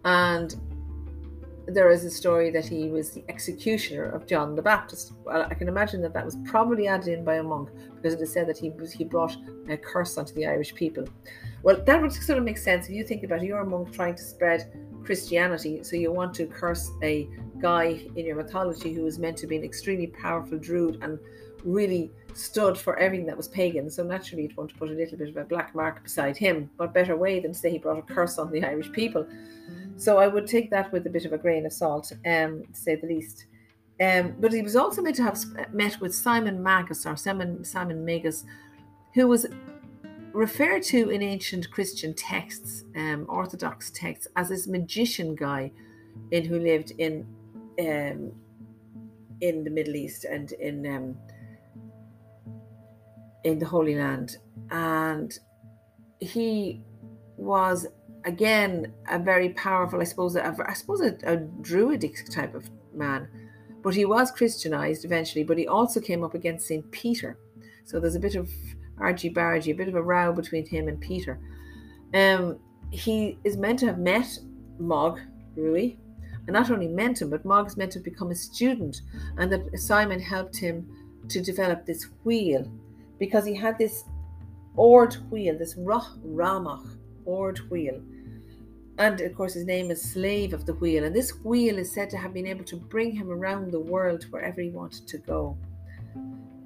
And 0.04 0.54
there 1.66 1.90
is 1.90 2.04
a 2.04 2.10
story 2.10 2.50
that 2.50 2.66
he 2.66 2.88
was 2.88 3.10
the 3.10 3.24
executioner 3.28 4.04
of 4.04 4.26
John 4.26 4.54
the 4.56 4.62
Baptist. 4.62 5.12
Well, 5.24 5.46
I 5.48 5.54
can 5.54 5.68
imagine 5.68 6.02
that 6.02 6.12
that 6.14 6.24
was 6.24 6.36
probably 6.44 6.88
added 6.88 7.08
in 7.08 7.24
by 7.24 7.36
a 7.36 7.42
monk 7.42 7.70
because 7.96 8.14
it 8.14 8.20
is 8.20 8.32
said 8.32 8.48
that 8.48 8.58
he 8.58 8.70
was 8.70 8.92
he 8.92 9.04
brought 9.04 9.36
a 9.68 9.76
curse 9.76 10.18
onto 10.18 10.34
the 10.34 10.46
Irish 10.46 10.74
people. 10.74 11.04
Well, 11.62 11.82
that 11.84 12.02
would 12.02 12.12
sort 12.12 12.38
of 12.38 12.44
make 12.44 12.58
sense 12.58 12.86
if 12.88 12.94
you 12.94 13.04
think 13.04 13.22
about 13.22 13.42
it. 13.42 13.46
You're 13.46 13.60
a 13.60 13.66
monk 13.66 13.92
trying 13.92 14.16
to 14.16 14.22
spread 14.22 14.72
Christianity, 15.04 15.82
so 15.84 15.96
you 15.96 16.12
want 16.12 16.34
to 16.34 16.46
curse 16.46 16.90
a 17.02 17.28
guy 17.60 18.04
in 18.16 18.26
your 18.26 18.36
mythology 18.36 18.92
who 18.92 19.02
was 19.02 19.18
meant 19.18 19.36
to 19.38 19.46
be 19.46 19.56
an 19.56 19.64
extremely 19.64 20.08
powerful 20.08 20.58
druid 20.58 20.98
and 21.02 21.18
really 21.64 22.10
stood 22.34 22.76
for 22.76 22.98
everything 22.98 23.26
that 23.26 23.36
was 23.36 23.48
pagan. 23.48 23.88
So 23.90 24.02
naturally, 24.02 24.44
you'd 24.44 24.56
want 24.56 24.70
to 24.70 24.76
put 24.76 24.90
a 24.90 24.92
little 24.92 25.18
bit 25.18 25.28
of 25.28 25.36
a 25.36 25.44
black 25.44 25.74
mark 25.74 26.02
beside 26.02 26.36
him. 26.36 26.70
What 26.76 26.94
better 26.94 27.16
way 27.16 27.40
than 27.40 27.52
to 27.52 27.58
say 27.58 27.70
he 27.70 27.78
brought 27.78 27.98
a 27.98 28.02
curse 28.02 28.38
on 28.38 28.50
the 28.50 28.64
Irish 28.64 28.90
people? 28.92 29.26
So 30.02 30.18
I 30.18 30.26
would 30.26 30.48
take 30.48 30.68
that 30.70 30.90
with 30.90 31.06
a 31.06 31.10
bit 31.10 31.26
of 31.26 31.32
a 31.32 31.38
grain 31.38 31.64
of 31.64 31.72
salt, 31.72 32.10
um, 32.26 32.64
to 32.72 32.80
say 32.84 32.96
the 32.96 33.06
least. 33.06 33.46
Um, 34.00 34.34
but 34.40 34.52
he 34.52 34.60
was 34.60 34.74
also 34.74 35.00
meant 35.00 35.14
to 35.14 35.22
have 35.22 35.38
met 35.72 36.00
with 36.00 36.12
Simon 36.12 36.60
Magus 36.60 37.06
or 37.06 37.14
Simon 37.14 37.62
Simon 37.62 38.04
Magus, 38.04 38.44
who 39.14 39.28
was 39.28 39.46
referred 40.32 40.82
to 40.94 41.10
in 41.10 41.22
ancient 41.22 41.70
Christian 41.70 42.14
texts, 42.14 42.82
um, 42.96 43.26
Orthodox 43.28 43.92
texts, 43.92 44.26
as 44.34 44.48
this 44.48 44.66
magician 44.66 45.36
guy, 45.36 45.70
in 46.32 46.46
who 46.46 46.58
lived 46.58 46.90
in 46.98 47.24
um, 47.78 48.32
in 49.40 49.62
the 49.62 49.70
Middle 49.70 49.94
East 49.94 50.24
and 50.24 50.50
in 50.50 50.84
um, 50.84 51.16
in 53.44 53.60
the 53.60 53.66
Holy 53.66 53.94
Land, 53.94 54.38
and 54.72 55.38
he 56.18 56.82
was 57.36 57.86
again 58.24 58.92
a 59.10 59.18
very 59.18 59.50
powerful, 59.50 60.00
I 60.00 60.04
suppose, 60.04 60.36
a, 60.36 60.54
I 60.66 60.72
suppose 60.74 61.00
a, 61.00 61.16
a 61.24 61.36
druidic 61.36 62.28
type 62.30 62.54
of 62.54 62.68
man. 62.94 63.28
But 63.82 63.94
he 63.94 64.04
was 64.04 64.30
Christianized 64.30 65.04
eventually. 65.04 65.44
But 65.44 65.58
he 65.58 65.66
also 65.66 66.00
came 66.00 66.22
up 66.22 66.34
against 66.34 66.66
Saint 66.66 66.90
Peter, 66.90 67.38
so 67.84 67.98
there's 67.98 68.14
a 68.14 68.20
bit 68.20 68.36
of 68.36 68.50
argy 68.98 69.30
bargy, 69.30 69.72
a 69.72 69.76
bit 69.76 69.88
of 69.88 69.94
a 69.94 70.02
row 70.02 70.32
between 70.32 70.66
him 70.66 70.88
and 70.88 71.00
Peter. 71.00 71.38
Um, 72.14 72.58
he 72.90 73.38
is 73.42 73.56
meant 73.56 73.78
to 73.80 73.86
have 73.86 73.98
met 73.98 74.38
Mog 74.78 75.18
Ruith, 75.56 75.96
and 76.46 76.54
not 76.54 76.70
only 76.70 76.88
met 76.88 77.20
him, 77.20 77.30
but 77.30 77.44
Mog 77.44 77.66
is 77.66 77.76
meant 77.76 77.92
to 77.92 78.00
become 78.00 78.30
a 78.30 78.34
student, 78.34 79.02
and 79.38 79.50
that 79.50 79.78
Simon 79.78 80.20
helped 80.20 80.56
him 80.56 80.86
to 81.28 81.40
develop 81.40 81.86
this 81.86 82.08
wheel 82.24 82.70
because 83.18 83.44
he 83.46 83.54
had 83.54 83.78
this 83.78 84.04
oared 84.76 85.14
wheel, 85.30 85.56
this 85.58 85.76
Roth 85.76 86.18
Rámach 86.24 86.96
oared 87.24 87.58
wheel. 87.70 88.00
And 88.98 89.20
of 89.20 89.34
course, 89.34 89.54
his 89.54 89.64
name 89.64 89.90
is 89.90 90.02
Slave 90.02 90.52
of 90.52 90.66
the 90.66 90.74
Wheel. 90.74 91.04
And 91.04 91.14
this 91.14 91.30
wheel 91.44 91.78
is 91.78 91.92
said 91.92 92.10
to 92.10 92.16
have 92.16 92.34
been 92.34 92.46
able 92.46 92.64
to 92.64 92.76
bring 92.76 93.12
him 93.12 93.30
around 93.30 93.72
the 93.72 93.80
world 93.80 94.24
wherever 94.30 94.60
he 94.60 94.70
wanted 94.70 95.08
to 95.08 95.18
go. 95.18 95.56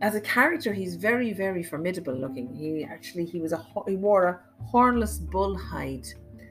As 0.02 0.14
a 0.14 0.20
character, 0.20 0.72
he's 0.72 0.96
very, 0.96 1.32
very 1.32 1.62
formidable 1.62 2.14
looking. 2.14 2.54
He 2.54 2.84
actually 2.84 3.24
he 3.24 3.40
was 3.40 3.52
a 3.52 3.64
he 3.86 3.96
wore 3.96 4.26
a 4.26 4.40
hornless 4.64 5.18
bull 5.18 5.56
hide 5.56 6.06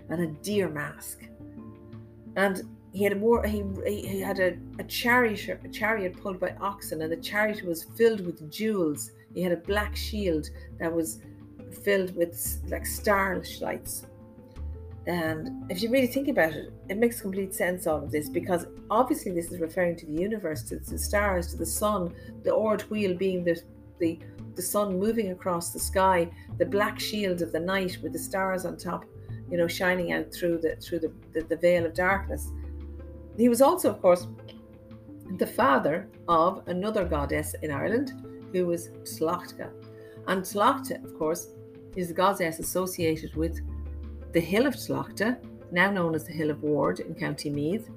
and 0.09 0.21
a 0.21 0.27
deer 0.41 0.67
mask, 0.67 1.27
and 2.35 2.63
he 2.91 3.03
had 3.03 3.13
a 3.13 3.15
more 3.17 3.45
he, 3.45 3.63
he 3.85 4.19
had 4.19 4.39
a, 4.39 4.57
a 4.79 4.83
chariot 4.85 5.59
a 5.63 5.69
chariot 5.69 6.19
pulled 6.19 6.39
by 6.39 6.55
oxen, 6.59 7.03
and 7.03 7.11
the 7.11 7.17
chariot 7.17 7.63
was 7.63 7.83
filled 7.95 8.25
with 8.25 8.51
jewels 8.51 9.11
he 9.35 9.41
had 9.41 9.51
a 9.51 9.57
black 9.57 9.95
shield 9.95 10.49
that 10.79 10.91
was 10.91 11.19
filled 11.83 12.15
with 12.15 12.63
like 12.69 12.85
starlights. 12.85 14.07
And 15.07 15.69
if 15.71 15.83
you 15.83 15.91
really 15.91 16.07
think 16.07 16.27
about 16.29 16.53
it, 16.53 16.73
it 16.89 16.97
makes 16.97 17.21
complete 17.21 17.53
sense 17.53 17.85
all 17.85 18.03
of 18.03 18.11
this 18.11 18.27
because 18.27 18.65
obviously 18.89 19.31
this 19.31 19.51
is 19.51 19.59
referring 19.59 19.95
to 19.97 20.05
the 20.05 20.13
universe, 20.13 20.63
to 20.63 20.77
the 20.77 20.97
stars, 20.97 21.51
to 21.51 21.57
the 21.57 21.65
sun, 21.65 22.13
the 22.43 22.51
oared 22.51 22.81
wheel 22.83 23.15
being 23.15 23.43
the 23.43 23.61
the 23.99 24.19
the 24.55 24.61
sun 24.61 24.97
moving 24.97 25.31
across 25.31 25.71
the 25.71 25.79
sky, 25.79 26.29
the 26.57 26.65
black 26.65 26.99
shield 26.99 27.41
of 27.41 27.51
the 27.51 27.59
night 27.59 27.97
with 28.01 28.13
the 28.13 28.19
stars 28.19 28.65
on 28.65 28.77
top, 28.77 29.05
you 29.49 29.57
know, 29.57 29.67
shining 29.67 30.13
out 30.13 30.33
through 30.33 30.57
the 30.57 30.75
through 30.77 30.99
the, 30.99 31.11
the, 31.33 31.41
the 31.41 31.57
veil 31.57 31.85
of 31.85 31.93
darkness. 31.93 32.51
He 33.37 33.49
was 33.49 33.61
also, 33.61 33.89
of 33.89 34.01
course, 34.01 34.27
the 35.37 35.47
father 35.47 36.07
of 36.27 36.67
another 36.67 37.05
goddess 37.05 37.53
in 37.61 37.69
Ireland, 37.71 38.13
who 38.53 38.65
was 38.65 38.89
Tlachta. 39.03 39.69
And 40.27 40.41
Tlachta, 40.41 41.03
of 41.03 41.17
course, 41.17 41.49
is 41.95 42.07
the 42.07 42.13
goddess 42.13 42.59
associated 42.59 43.35
with 43.35 43.59
the 44.35 44.41
hill 44.41 44.67
of 44.67 44.75
Tlachta, 44.75 45.37
now 45.71 45.89
known 45.89 46.13
as 46.13 46.25
the 46.25 46.33
Hill 46.33 46.49
of 46.49 46.61
Ward 46.61 46.99
in 46.99 47.15
County 47.15 47.49
Meath, 47.49 47.89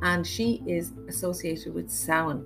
and 0.00 0.26
she 0.26 0.62
is 0.66 0.92
associated 1.08 1.74
with 1.74 1.90
Samhain, 1.90 2.42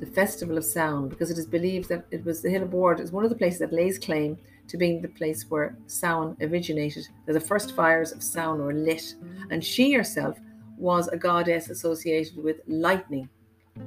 the 0.00 0.06
festival 0.06 0.56
of 0.56 0.64
Samhain, 0.64 1.10
because 1.10 1.30
it 1.30 1.36
is 1.36 1.44
believed 1.44 1.90
that 1.90 2.06
it 2.10 2.24
was 2.24 2.40
the 2.40 2.48
Hill 2.48 2.62
of 2.62 2.72
Ward 2.72 3.00
is 3.00 3.12
one 3.12 3.22
of 3.22 3.28
the 3.28 3.36
places 3.36 3.58
that 3.58 3.70
lays 3.70 3.98
claim 3.98 4.38
to 4.68 4.78
being 4.78 5.02
the 5.02 5.08
place 5.08 5.44
where 5.50 5.76
Samhain 5.86 6.34
originated, 6.40 7.06
the 7.26 7.38
first 7.38 7.76
fires 7.76 8.12
of 8.12 8.22
Samhain 8.22 8.64
were 8.64 8.72
lit, 8.72 9.14
and 9.50 9.62
she 9.62 9.92
herself 9.92 10.38
was 10.78 11.08
a 11.08 11.18
goddess 11.18 11.68
associated 11.68 12.42
with 12.42 12.62
lightning 12.66 13.28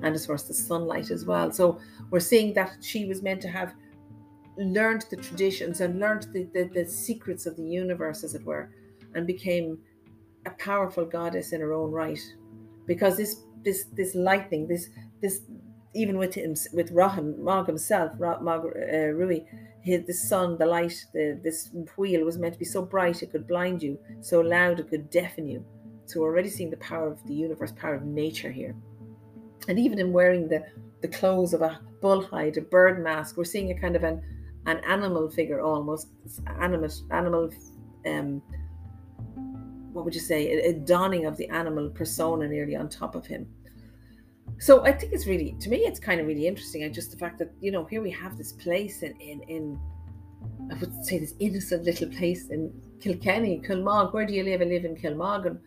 and 0.03 0.15
of 0.15 0.27
course 0.27 0.43
the 0.43 0.53
sunlight 0.53 1.09
as 1.09 1.25
well. 1.25 1.51
So 1.51 1.79
we're 2.11 2.19
seeing 2.19 2.53
that 2.53 2.77
she 2.81 3.05
was 3.05 3.21
meant 3.21 3.41
to 3.41 3.49
have 3.49 3.73
learned 4.57 5.05
the 5.09 5.17
traditions 5.17 5.81
and 5.81 5.99
learned 5.99 6.27
the, 6.33 6.43
the, 6.53 6.69
the 6.73 6.85
secrets 6.85 7.45
of 7.45 7.55
the 7.55 7.63
universe, 7.63 8.23
as 8.23 8.35
it 8.35 8.45
were, 8.45 8.71
and 9.13 9.27
became 9.27 9.79
a 10.45 10.51
powerful 10.51 11.05
goddess 11.05 11.53
in 11.53 11.61
her 11.61 11.73
own 11.73 11.91
right. 11.91 12.21
Because 12.85 13.17
this 13.17 13.41
this 13.63 13.85
this 13.93 14.15
lightning, 14.15 14.67
this 14.67 14.89
this 15.21 15.41
even 15.93 16.17
with 16.17 16.33
him 16.33 16.55
with 16.73 16.91
Raham 16.91 17.43
Mog 17.43 17.67
himself, 17.67 18.11
Mog 18.19 18.65
uh, 18.65 19.11
Ruith, 19.13 19.45
his, 19.81 20.05
the 20.05 20.13
sun, 20.13 20.57
the 20.57 20.65
light, 20.65 21.05
the 21.13 21.39
this 21.43 21.69
wheel 21.97 22.23
was 22.23 22.37
meant 22.37 22.53
to 22.53 22.59
be 22.59 22.65
so 22.65 22.81
bright 22.83 23.23
it 23.23 23.31
could 23.31 23.47
blind 23.47 23.81
you, 23.81 23.97
so 24.21 24.41
loud 24.41 24.79
it 24.79 24.89
could 24.89 25.09
deafen 25.09 25.47
you. 25.47 25.65
So 26.05 26.21
we're 26.21 26.27
already 26.27 26.49
seeing 26.49 26.69
the 26.69 26.77
power 26.77 27.07
of 27.07 27.25
the 27.25 27.33
universe, 27.33 27.71
power 27.71 27.95
of 27.95 28.03
nature 28.03 28.51
here 28.51 28.75
and 29.67 29.79
even 29.79 29.99
in 29.99 30.11
wearing 30.11 30.47
the 30.47 30.65
the 31.01 31.07
clothes 31.07 31.53
of 31.53 31.61
a 31.61 31.79
bull 32.01 32.23
hide, 32.25 32.57
a 32.57 32.61
bird 32.61 33.03
mask, 33.03 33.37
we're 33.37 33.43
seeing 33.43 33.69
a 33.71 33.79
kind 33.79 33.95
of 33.95 34.03
an 34.03 34.23
an 34.65 34.79
animal 34.85 35.29
figure 35.29 35.61
almost 35.61 36.09
animate 36.59 37.01
animal 37.11 37.49
um 38.05 38.41
what 39.95 40.03
would 40.03 40.13
you 40.13 40.21
say? 40.21 40.47
A, 40.51 40.69
a 40.69 40.73
donning 40.73 41.25
of 41.25 41.37
the 41.37 41.47
animal 41.47 41.89
persona 41.89 42.47
nearly 42.49 42.75
on 42.75 42.89
top 42.89 43.15
of 43.15 43.25
him. 43.25 43.47
So 44.59 44.85
i 44.85 44.91
think 44.91 45.11
it's 45.13 45.25
really 45.25 45.55
to 45.59 45.69
me 45.69 45.77
it's 45.77 45.99
kind 45.99 46.19
of 46.21 46.27
really 46.27 46.47
interesting. 46.47 46.83
And 46.83 46.93
just 46.93 47.11
the 47.11 47.17
fact 47.17 47.39
that 47.39 47.51
you 47.61 47.71
know 47.71 47.85
here 47.85 48.01
we 48.01 48.11
have 48.11 48.37
this 48.37 48.51
place 48.51 49.03
in 49.03 49.13
in 49.19 49.41
in 49.43 49.79
i 50.71 50.75
would 50.79 50.93
say 51.05 51.17
this 51.19 51.33
innocent 51.39 51.83
little 51.83 52.09
place 52.09 52.49
in 52.49 52.61
kilkenny 52.99 53.61
kilmog. 53.67 54.13
Where 54.13 54.25
do 54.25 54.33
you 54.33 54.43
live? 54.43 54.61
I 54.61 54.65
live 54.65 54.85
in 54.85 54.95
kilmog. 54.95 55.57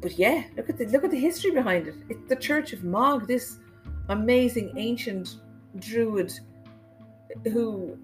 But 0.00 0.18
yeah, 0.18 0.44
look 0.56 0.68
at 0.70 0.78
the 0.78 0.86
look 0.86 1.04
at 1.04 1.10
the 1.10 1.18
history 1.18 1.50
behind 1.50 1.88
it. 1.88 1.94
It's 2.08 2.28
the 2.28 2.36
Church 2.36 2.72
of 2.72 2.84
Mog, 2.84 3.26
this 3.26 3.58
amazing 4.08 4.72
ancient 4.76 5.36
druid 5.78 6.32
who 7.44 7.96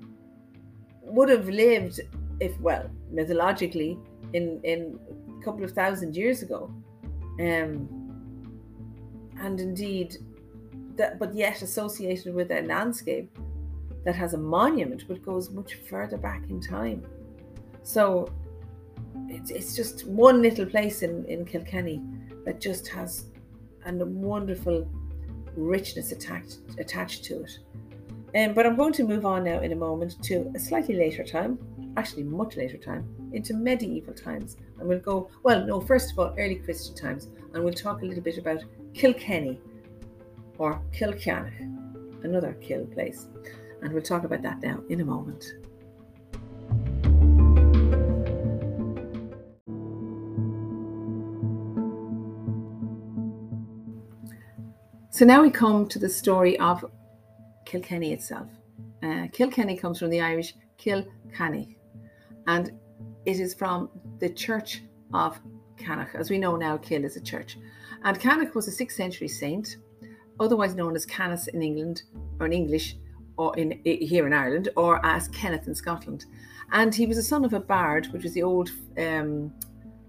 would 1.02 1.28
have 1.28 1.48
lived 1.48 2.00
if 2.40 2.58
well 2.60 2.88
mythologically 3.10 3.98
in 4.32 4.60
in 4.64 4.98
a 5.40 5.44
couple 5.44 5.64
of 5.64 5.72
thousand 5.72 6.16
years 6.16 6.42
ago 6.42 6.70
um 7.40 8.02
and 9.40 9.60
indeed 9.60 10.16
that, 10.96 11.18
but 11.18 11.34
yet 11.34 11.62
associated 11.62 12.34
with 12.34 12.50
a 12.50 12.62
landscape 12.62 13.36
that 14.04 14.14
has 14.14 14.34
a 14.34 14.38
monument 14.38 15.04
but 15.08 15.22
goes 15.22 15.50
much 15.50 15.74
further 15.88 16.16
back 16.16 16.42
in 16.48 16.60
time. 16.60 17.04
So 17.82 18.32
it's, 19.28 19.50
it's 19.50 19.74
just 19.74 20.06
one 20.06 20.42
little 20.42 20.66
place 20.66 21.02
in, 21.02 21.24
in 21.26 21.44
Kilkenny 21.44 22.02
that 22.44 22.60
just 22.60 22.88
has 22.88 23.26
a 23.86 23.92
wonderful 23.92 24.88
richness 25.56 26.12
attached 26.12 26.58
attached 26.78 27.24
to 27.24 27.42
it. 27.42 27.58
Um, 28.34 28.54
but 28.54 28.64
I'm 28.64 28.76
going 28.76 28.94
to 28.94 29.04
move 29.04 29.26
on 29.26 29.44
now 29.44 29.60
in 29.60 29.72
a 29.72 29.76
moment 29.76 30.22
to 30.24 30.50
a 30.54 30.58
slightly 30.58 30.94
later 30.94 31.22
time, 31.22 31.58
actually 31.98 32.22
much 32.22 32.56
later 32.56 32.78
time, 32.78 33.06
into 33.32 33.52
medieval 33.52 34.14
times. 34.14 34.56
And 34.78 34.88
we'll 34.88 35.00
go, 35.00 35.30
well, 35.42 35.66
no, 35.66 35.80
first 35.80 36.12
of 36.12 36.18
all, 36.18 36.34
early 36.38 36.56
Christian 36.56 36.94
times, 36.94 37.28
and 37.52 37.62
we'll 37.62 37.74
talk 37.74 38.00
a 38.00 38.06
little 38.06 38.22
bit 38.22 38.38
about 38.38 38.64
Kilkenny 38.94 39.60
or 40.56 40.80
Cill 40.92 41.12
Chainnigh, 41.12 42.24
another 42.24 42.54
kill 42.62 42.86
place. 42.86 43.28
And 43.82 43.92
we'll 43.92 44.02
talk 44.02 44.24
about 44.24 44.42
that 44.42 44.62
now 44.62 44.80
in 44.88 45.02
a 45.02 45.04
moment. 45.04 45.44
So 55.10 55.26
now 55.26 55.42
we 55.42 55.50
come 55.50 55.86
to 55.88 55.98
the 55.98 56.08
story 56.08 56.58
of 56.58 56.90
Kilkenny 57.72 58.12
itself. 58.12 58.48
Uh, 59.02 59.28
Kilkenny 59.32 59.78
comes 59.78 59.98
from 59.98 60.10
the 60.10 60.20
Irish 60.20 60.52
Cill 60.76 61.06
Chainnigh, 61.34 61.74
and 62.46 62.70
it 63.24 63.40
is 63.40 63.54
from 63.54 63.88
the 64.18 64.28
Church 64.28 64.82
of 65.14 65.40
Cainneach. 65.78 66.14
As 66.14 66.28
we 66.28 66.36
know 66.36 66.56
now, 66.56 66.76
Kil 66.76 67.02
is 67.02 67.16
a 67.16 67.20
church. 67.20 67.56
And 68.04 68.20
Cainneach 68.20 68.54
was 68.54 68.68
a 68.68 68.84
6th 68.84 68.92
century 68.92 69.26
saint, 69.26 69.76
otherwise 70.38 70.74
known 70.74 70.94
as 70.94 71.06
Canice 71.06 71.48
in 71.48 71.62
England, 71.62 72.02
or 72.38 72.44
in 72.44 72.52
English, 72.52 72.96
or 73.38 73.56
in 73.56 73.80
here 73.84 74.26
in 74.26 74.34
Ireland, 74.34 74.68
or 74.76 75.04
as 75.04 75.28
Kenneth 75.28 75.66
in 75.66 75.74
Scotland. 75.74 76.26
And 76.72 76.94
he 76.94 77.06
was 77.06 77.16
a 77.16 77.22
son 77.22 77.42
of 77.42 77.54
a 77.54 77.60
bard, 77.60 78.08
which 78.12 78.22
was 78.22 78.34
the 78.34 78.42
old, 78.42 78.68
um, 78.98 79.50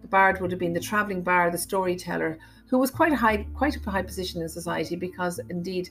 the 0.02 0.10
bard 0.10 0.42
would 0.42 0.52
have 0.52 0.60
been 0.60 0.74
the 0.74 0.82
travelling 0.82 1.22
bard, 1.22 1.54
the 1.54 1.58
storyteller, 1.58 2.40
who 2.68 2.78
was 2.78 2.92
quite 2.92 3.14
a 3.14 3.16
high, 3.16 3.48
quite 3.54 3.78
a 3.78 3.90
high 3.90 4.02
position 4.02 4.42
in 4.42 4.50
society 4.50 4.98
because 4.98 5.40
indeed 5.50 5.90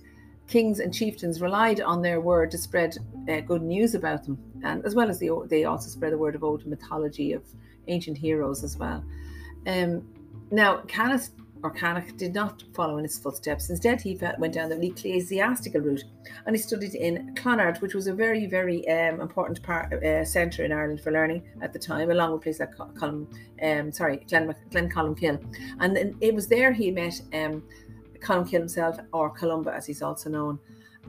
kings 0.52 0.80
and 0.80 0.92
chieftains 0.92 1.40
relied 1.40 1.80
on 1.80 2.02
their 2.02 2.21
word 2.21 2.50
to 2.50 2.59
spread 2.59 2.99
uh, 3.30 3.40
good 3.40 3.62
news 3.62 3.94
about 3.94 4.25
them, 4.25 4.37
and 4.62 4.85
as 4.85 4.94
well 4.94 5.09
as 5.09 5.18
they, 5.18 5.30
they 5.47 5.64
also 5.64 5.88
spread 5.88 6.12
the 6.12 6.18
word 6.18 6.35
of 6.35 6.44
old 6.44 6.66
mythology 6.66 7.32
of 7.32 7.42
ancient 7.88 8.18
heroes 8.18 8.62
as 8.62 8.76
well. 8.76 9.02
Um, 9.66 10.06
now, 10.50 10.82
Canice 10.82 11.30
or 11.62 11.73
Cainneach 11.73 12.16
did 12.16 12.35
not 12.35 12.62
follow 12.75 12.99
in 12.99 13.04
his 13.04 13.18
footsteps. 13.18 13.71
Instead, 13.71 14.00
he 14.00 14.18
went 14.38 14.52
down 14.52 14.68
the 14.68 14.87
ecclesiastical 14.87 15.80
route 15.80 16.04
and 16.44 16.56
he 16.56 16.61
studied 16.61 16.94
in 16.94 17.35
Clonard, 17.35 17.80
which 17.80 17.94
was 17.94 18.09
a 18.09 18.12
very, 18.12 18.47
very 18.47 18.87
um, 18.88 19.21
important 19.21 19.62
part, 19.62 19.92
uh, 19.92 20.25
centre 20.25 20.64
in 20.64 20.73
Ireland 20.73 21.00
for 21.00 21.12
learning 21.12 21.42
at 21.61 21.73
the 21.73 21.78
time, 21.78 22.11
along 22.11 22.32
with 22.32 22.42
places 22.42 22.61
like 22.61 22.97
Colum, 22.99 23.28
um, 23.62 23.92
sorry, 23.92 24.16
Glen, 24.28 24.54
Glencolumbkille. 24.71 25.40
And 25.78 25.97
then 25.97 26.16
it 26.21 26.35
was 26.35 26.49
there 26.49 26.73
he 26.73 26.90
met 26.90 27.21
um, 27.32 27.62
Columkill 28.23 28.61
himself, 28.61 28.97
or 29.12 29.31
Columba 29.31 29.73
as 29.73 29.87
he's 29.87 30.02
also 30.02 30.31
known. 30.31 30.59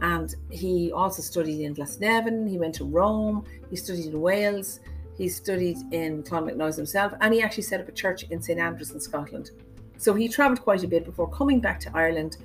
And 0.01 0.33
he 0.49 0.91
also 0.91 1.21
studied 1.21 1.61
in 1.61 1.75
Glasnevin, 1.75 2.49
he 2.49 2.57
went 2.57 2.75
to 2.75 2.85
Rome, 2.85 3.45
he 3.69 3.75
studied 3.75 4.07
in 4.07 4.19
Wales, 4.19 4.79
he 5.17 5.29
studied 5.29 5.77
in 5.91 6.23
Clonmacnoise 6.23 6.75
himself, 6.75 7.13
and 7.21 7.33
he 7.33 7.41
actually 7.41 7.63
set 7.63 7.79
up 7.79 7.87
a 7.87 7.91
church 7.91 8.23
in 8.23 8.41
St 8.41 8.59
Andrews 8.59 8.91
in 8.91 8.99
Scotland. 8.99 9.51
So 9.97 10.13
he 10.13 10.27
travelled 10.27 10.61
quite 10.61 10.83
a 10.83 10.87
bit 10.87 11.05
before 11.05 11.29
coming 11.29 11.59
back 11.59 11.79
to 11.81 11.91
Ireland 11.95 12.37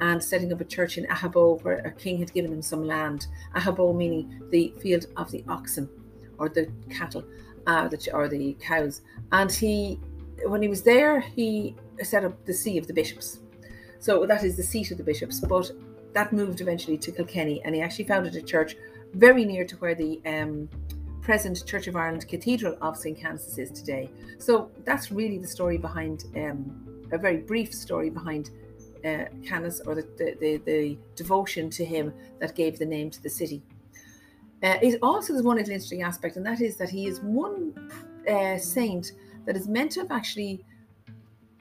and 0.00 0.22
setting 0.22 0.52
up 0.52 0.60
a 0.60 0.64
church 0.64 0.98
in 0.98 1.04
Aghaboe, 1.06 1.62
where 1.62 1.78
a 1.78 1.90
king 1.90 2.18
had 2.18 2.32
given 2.32 2.52
him 2.52 2.62
some 2.62 2.86
land. 2.86 3.26
Aghaboe 3.54 3.94
meaning 3.94 4.42
the 4.50 4.72
field 4.80 5.06
of 5.16 5.30
the 5.30 5.44
oxen 5.48 5.88
or 6.38 6.48
the 6.48 6.70
cattle 6.90 7.24
uh, 7.66 7.88
or 8.12 8.28
the 8.28 8.56
cows. 8.60 9.02
And 9.30 9.50
he, 9.50 10.00
when 10.46 10.62
he 10.62 10.68
was 10.68 10.82
there, 10.82 11.20
he 11.20 11.76
set 12.02 12.24
up 12.24 12.44
the 12.46 12.54
See 12.54 12.78
of 12.78 12.86
the 12.86 12.92
Bishops. 12.92 13.41
So 14.02 14.26
that 14.26 14.42
is 14.42 14.56
the 14.56 14.64
seat 14.64 14.90
of 14.90 14.98
the 14.98 15.04
bishops. 15.04 15.38
But 15.38 15.70
that 16.12 16.32
moved 16.32 16.60
eventually 16.60 16.98
to 16.98 17.12
Kilkenny, 17.12 17.62
and 17.64 17.72
he 17.72 17.80
actually 17.80 18.06
founded 18.06 18.34
a 18.34 18.42
church 18.42 18.74
very 19.14 19.44
near 19.44 19.64
to 19.64 19.76
where 19.76 19.94
the 19.94 20.20
um, 20.26 20.68
present 21.20 21.64
Church 21.64 21.86
of 21.86 21.94
Ireland 21.94 22.26
Cathedral 22.26 22.76
of 22.82 22.96
St. 22.96 23.16
Canice's 23.16 23.58
is 23.58 23.70
today. 23.70 24.10
So 24.38 24.72
that's 24.84 25.12
really 25.12 25.38
the 25.38 25.46
story 25.46 25.78
behind 25.78 26.24
um, 26.34 27.06
a 27.12 27.18
very 27.18 27.36
brief 27.36 27.72
story 27.72 28.10
behind 28.10 28.50
uh, 29.04 29.26
Canice 29.44 29.80
or 29.86 29.94
the, 29.94 30.02
the, 30.18 30.36
the, 30.40 30.56
the, 30.64 30.98
devotion 31.14 31.70
to 31.70 31.84
him 31.84 32.12
that 32.40 32.56
gave 32.56 32.80
the 32.80 32.86
name 32.86 33.08
to 33.10 33.22
the 33.22 33.30
city. 33.30 33.62
Uh, 34.64 34.78
it 34.82 34.98
also 35.00 35.32
there's 35.32 35.44
one 35.44 35.58
interesting 35.58 36.02
aspect, 36.02 36.36
and 36.36 36.44
that 36.44 36.60
is 36.60 36.76
that 36.76 36.90
he 36.90 37.06
is 37.06 37.20
one 37.20 37.72
uh, 38.28 38.58
saint 38.58 39.12
that 39.44 39.56
is 39.56 39.68
meant 39.68 39.92
to 39.92 40.00
have 40.00 40.10
actually 40.10 40.64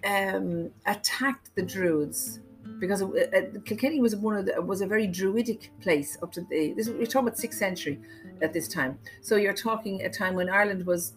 um, 0.06 0.72
attacked 0.86 1.56
the 1.56 1.62
Druids 1.62 2.40
because 2.80 3.02
uh, 3.02 3.08
uh, 3.08 3.60
Kilkenny 3.66 4.00
was 4.00 4.16
one 4.16 4.36
of 4.36 4.46
the, 4.46 4.62
was 4.62 4.82
a 4.82 4.88
very 4.88 5.08
druidic 5.08 5.72
place 5.82 6.18
up 6.22 6.32
to 6.34 6.42
the 6.42 6.74
this 6.74 6.90
we're 6.90 7.06
talking 7.06 7.28
about 7.28 7.38
sixth 7.38 7.60
century 7.60 8.00
at 8.42 8.54
this 8.54 8.68
time. 8.68 8.98
So 9.22 9.36
you're 9.36 9.54
talking 9.54 10.02
a 10.02 10.10
time 10.10 10.36
when 10.36 10.50
Ireland 10.50 10.86
was 10.86 11.14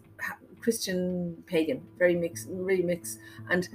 Christian 0.60 1.42
pagan, 1.46 1.82
very 1.98 2.14
mixed, 2.14 2.48
really 2.50 2.82
mixed, 2.82 3.18
and 3.50 3.68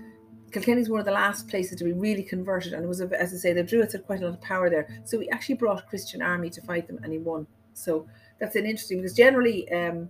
Kilkenny 0.52 0.82
is 0.82 0.90
one 0.90 1.00
of 1.00 1.06
the 1.06 1.12
last 1.12 1.48
places 1.48 1.78
to 1.78 1.84
be 1.84 1.94
really 1.94 2.24
converted. 2.24 2.74
And 2.74 2.84
it 2.84 2.88
was, 2.88 3.02
as 3.02 3.34
I 3.34 3.38
say, 3.38 3.54
the 3.54 3.64
Druids 3.64 3.94
had 3.94 4.06
quite 4.06 4.22
a 4.22 4.26
lot 4.26 4.34
of 4.34 4.42
power 4.42 4.70
there. 4.70 4.88
So 5.06 5.20
he 5.20 5.30
actually 5.30 5.56
brought 5.56 5.80
a 5.80 5.84
Christian 5.84 6.24
army 6.24 6.50
to 6.50 6.62
fight 6.62 6.88
them, 6.88 7.00
and 7.04 7.12
he 7.12 7.20
won. 7.20 7.46
So 7.74 8.08
that's 8.40 8.56
an 8.56 8.66
interesting 8.66 9.00
because 9.00 9.14
generally. 9.16 9.72
Um, 9.72 10.10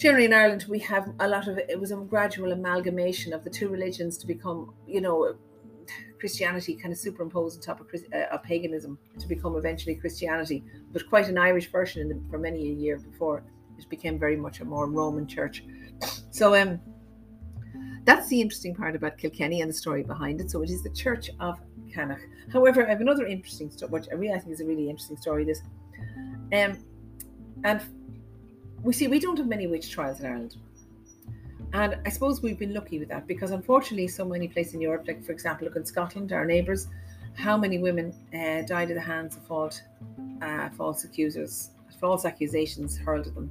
generally 0.00 0.24
in 0.24 0.32
Ireland 0.32 0.64
we 0.66 0.78
have 0.78 1.12
a 1.20 1.28
lot 1.28 1.46
of 1.46 1.58
it 1.58 1.78
was 1.78 1.92
a 1.92 1.96
gradual 1.96 2.52
amalgamation 2.52 3.34
of 3.34 3.44
the 3.44 3.50
two 3.50 3.68
religions 3.68 4.16
to 4.18 4.26
become 4.26 4.74
you 4.88 5.00
know 5.00 5.36
Christianity 6.18 6.74
kind 6.74 6.92
of 6.92 6.98
superimposed 6.98 7.58
on 7.58 7.62
top 7.62 7.80
of, 7.80 7.86
uh, 8.14 8.34
of 8.34 8.42
paganism 8.42 8.98
to 9.18 9.26
become 9.26 9.56
eventually 9.56 9.94
Christianity. 9.94 10.62
But 10.92 11.08
quite 11.08 11.28
an 11.28 11.38
Irish 11.38 11.70
version 11.70 12.08
the, 12.08 12.20
for 12.30 12.38
many 12.38 12.68
a 12.68 12.72
year 12.72 12.98
before 12.98 13.42
it 13.78 13.88
became 13.88 14.18
very 14.18 14.36
much 14.36 14.60
a 14.60 14.64
more 14.64 14.86
Roman 14.88 15.26
church. 15.26 15.64
So 16.30 16.54
um 16.54 16.80
that's 18.04 18.28
the 18.28 18.40
interesting 18.40 18.74
part 18.74 18.96
about 18.96 19.18
Kilkenny 19.18 19.60
and 19.60 19.68
the 19.68 19.74
story 19.74 20.02
behind 20.02 20.40
it. 20.40 20.50
So 20.50 20.62
it 20.62 20.70
is 20.70 20.82
the 20.82 20.90
church 20.90 21.30
of 21.40 21.58
Cainneach 21.94 22.20
however 22.52 22.86
I 22.86 22.90
have 22.90 23.02
another 23.02 23.26
interesting 23.26 23.70
story 23.70 23.90
which 23.90 24.06
I 24.10 24.14
really 24.14 24.34
I 24.34 24.38
think 24.38 24.52
is 24.52 24.60
a 24.60 24.66
really 24.66 24.88
interesting 24.88 25.18
story 25.18 25.44
this. 25.44 25.60
Um 26.52 26.78
and 27.64 27.82
we 28.82 28.92
see 28.92 29.08
we 29.08 29.18
don't 29.18 29.36
have 29.38 29.48
many 29.48 29.66
witch 29.66 29.90
trials 29.90 30.20
in 30.20 30.26
Ireland. 30.26 30.56
And 31.72 31.98
I 32.04 32.10
suppose 32.10 32.42
we've 32.42 32.58
been 32.58 32.74
lucky 32.74 32.98
with 32.98 33.08
that 33.10 33.26
because 33.26 33.52
unfortunately, 33.52 34.08
so 34.08 34.24
many 34.24 34.48
places 34.48 34.74
in 34.74 34.80
Europe, 34.80 35.04
like 35.06 35.24
for 35.24 35.32
example, 35.32 35.66
look 35.66 35.76
in 35.76 35.84
Scotland, 35.84 36.32
our 36.32 36.44
neighbours, 36.44 36.88
how 37.34 37.56
many 37.56 37.78
women 37.78 38.12
uh, 38.34 38.62
died 38.62 38.90
at 38.90 38.94
the 38.94 39.00
hands 39.00 39.36
of 39.36 39.46
false, 39.46 39.82
uh, 40.42 40.68
false 40.70 41.04
accusers, 41.04 41.70
false 42.00 42.24
accusations 42.24 42.96
hurled 42.96 43.28
at 43.28 43.34
them. 43.34 43.50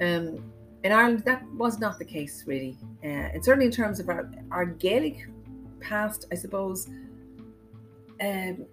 Um, 0.00 0.52
in 0.82 0.92
Ireland, 0.92 1.20
that 1.24 1.44
was 1.52 1.78
not 1.78 1.98
the 1.98 2.04
case 2.04 2.44
really, 2.46 2.76
uh, 3.02 3.06
and 3.06 3.44
certainly 3.44 3.66
in 3.66 3.72
terms 3.72 4.00
of 4.00 4.08
our, 4.08 4.30
our 4.50 4.66
Gaelic 4.66 5.28
past, 5.80 6.26
I 6.32 6.34
suppose. 6.34 6.88
Um, 8.20 8.66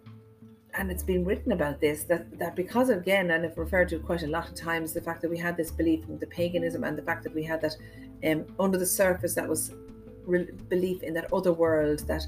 and 0.75 0.89
it's 0.89 1.03
been 1.03 1.25
written 1.25 1.51
about 1.51 1.79
this 1.81 2.03
that 2.03 2.37
that 2.39 2.55
because 2.55 2.89
again 2.89 3.31
and 3.31 3.45
i've 3.45 3.57
referred 3.57 3.89
to 3.89 3.99
quite 3.99 4.23
a 4.23 4.27
lot 4.27 4.47
of 4.47 4.55
times 4.55 4.93
the 4.93 5.01
fact 5.01 5.21
that 5.21 5.29
we 5.29 5.37
had 5.37 5.57
this 5.57 5.71
belief 5.71 6.07
in 6.07 6.17
the 6.19 6.27
paganism 6.27 6.83
and 6.83 6.97
the 6.97 7.01
fact 7.01 7.23
that 7.23 7.33
we 7.33 7.43
had 7.43 7.61
that 7.61 7.75
um, 8.25 8.45
under 8.59 8.77
the 8.77 8.85
surface 8.85 9.33
that 9.33 9.47
was 9.47 9.73
re- 10.25 10.49
belief 10.69 11.03
in 11.03 11.13
that 11.13 11.31
other 11.33 11.53
world 11.53 11.99
that 12.07 12.25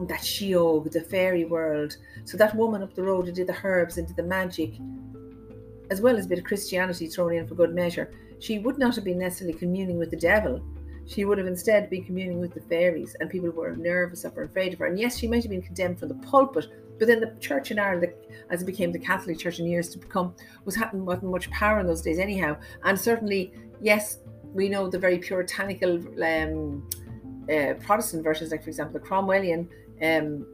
that 0.00 0.24
sheog 0.24 0.90
the 0.90 1.00
fairy 1.00 1.44
world. 1.44 1.96
So 2.24 2.36
that 2.38 2.56
woman 2.56 2.82
up 2.82 2.94
the 2.94 3.02
road 3.02 3.26
who 3.26 3.32
did 3.32 3.46
the 3.46 3.56
herbs 3.62 3.98
and 3.98 4.08
the 4.16 4.22
magic 4.22 4.74
as 5.90 6.00
well 6.00 6.16
as 6.16 6.26
a 6.26 6.28
bit 6.28 6.38
of 6.38 6.44
christianity 6.44 7.06
thrown 7.06 7.34
in 7.34 7.46
for 7.46 7.54
good 7.54 7.74
measure 7.74 8.10
she 8.40 8.58
would 8.58 8.78
not 8.78 8.96
have 8.96 9.04
been 9.04 9.18
necessarily 9.18 9.56
communing 9.56 9.98
with 9.98 10.10
the 10.10 10.16
devil. 10.16 10.60
She 11.06 11.24
would 11.24 11.38
have 11.38 11.46
instead 11.46 11.88
been 11.90 12.04
communing 12.04 12.40
with 12.40 12.54
the 12.54 12.60
fairies 12.62 13.14
and 13.20 13.30
people 13.30 13.50
were 13.50 13.76
nervous 13.76 14.24
of 14.24 14.34
her 14.34 14.42
and 14.42 14.50
afraid 14.50 14.72
of 14.72 14.80
her. 14.80 14.86
And 14.86 14.98
yes 14.98 15.18
she 15.18 15.28
might 15.28 15.44
have 15.44 15.50
been 15.50 15.62
condemned 15.62 16.00
from 16.00 16.08
the 16.08 16.16
pulpit 16.16 16.66
but 16.98 17.08
then 17.08 17.20
the 17.20 17.34
church 17.40 17.70
in 17.70 17.78
Ireland, 17.78 18.12
as 18.50 18.62
it 18.62 18.66
became 18.66 18.92
the 18.92 18.98
Catholic 18.98 19.38
Church 19.38 19.58
in 19.58 19.66
years 19.66 19.88
to 19.90 19.98
come, 19.98 20.34
was 20.64 20.76
having 20.76 21.04
wasn't 21.04 21.30
much 21.30 21.50
power 21.50 21.80
in 21.80 21.86
those 21.86 22.02
days 22.02 22.18
anyhow. 22.18 22.56
And 22.84 22.98
certainly, 22.98 23.52
yes, 23.80 24.18
we 24.52 24.68
know 24.68 24.88
the 24.88 24.98
very 24.98 25.18
puritanical 25.18 25.98
um, 26.22 26.88
uh, 27.50 27.74
Protestant 27.80 28.22
versions, 28.22 28.50
like 28.50 28.62
for 28.62 28.70
example 28.70 29.00
the 29.00 29.06
Cromwellian. 29.06 29.68
Um, 30.02 30.46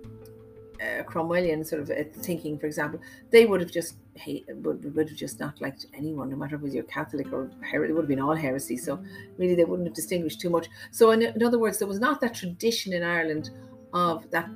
uh, 0.81 1.03
Cromwellian 1.03 1.67
sort 1.67 1.83
of 1.83 1.91
uh, 1.91 2.05
thinking, 2.23 2.57
for 2.59 2.67
example, 2.67 3.01
they 3.31 3.47
would 3.47 3.61
have 3.61 3.71
just 3.71 3.97
hate, 4.15 4.47
would, 4.49 4.95
would 4.95 5.09
have 5.09 5.19
just 5.19 5.41
not 5.41 5.61
liked 5.61 5.87
anyone, 5.93 6.31
no 6.31 6.37
matter 6.37 6.57
whether 6.57 6.73
you're 6.73 6.85
Catholic 6.85 7.33
or 7.33 7.51
her- 7.63 7.85
it 7.85 7.93
would 7.93 8.03
have 8.03 8.09
been 8.09 8.21
all 8.21 8.35
heresy. 8.35 8.77
So 8.77 9.03
really, 9.39 9.57
they 9.57 9.65
wouldn't 9.65 9.89
have 9.89 9.95
distinguished 9.95 10.41
too 10.41 10.51
much. 10.51 10.69
So 10.93 11.11
in, 11.11 11.23
in 11.23 11.43
other 11.43 11.59
words, 11.59 11.79
there 11.79 11.89
was 11.89 11.99
not 11.99 12.21
that 12.21 12.35
tradition 12.35 12.93
in 12.93 13.03
Ireland 13.03 13.51
of 13.93 14.31
that 14.31 14.49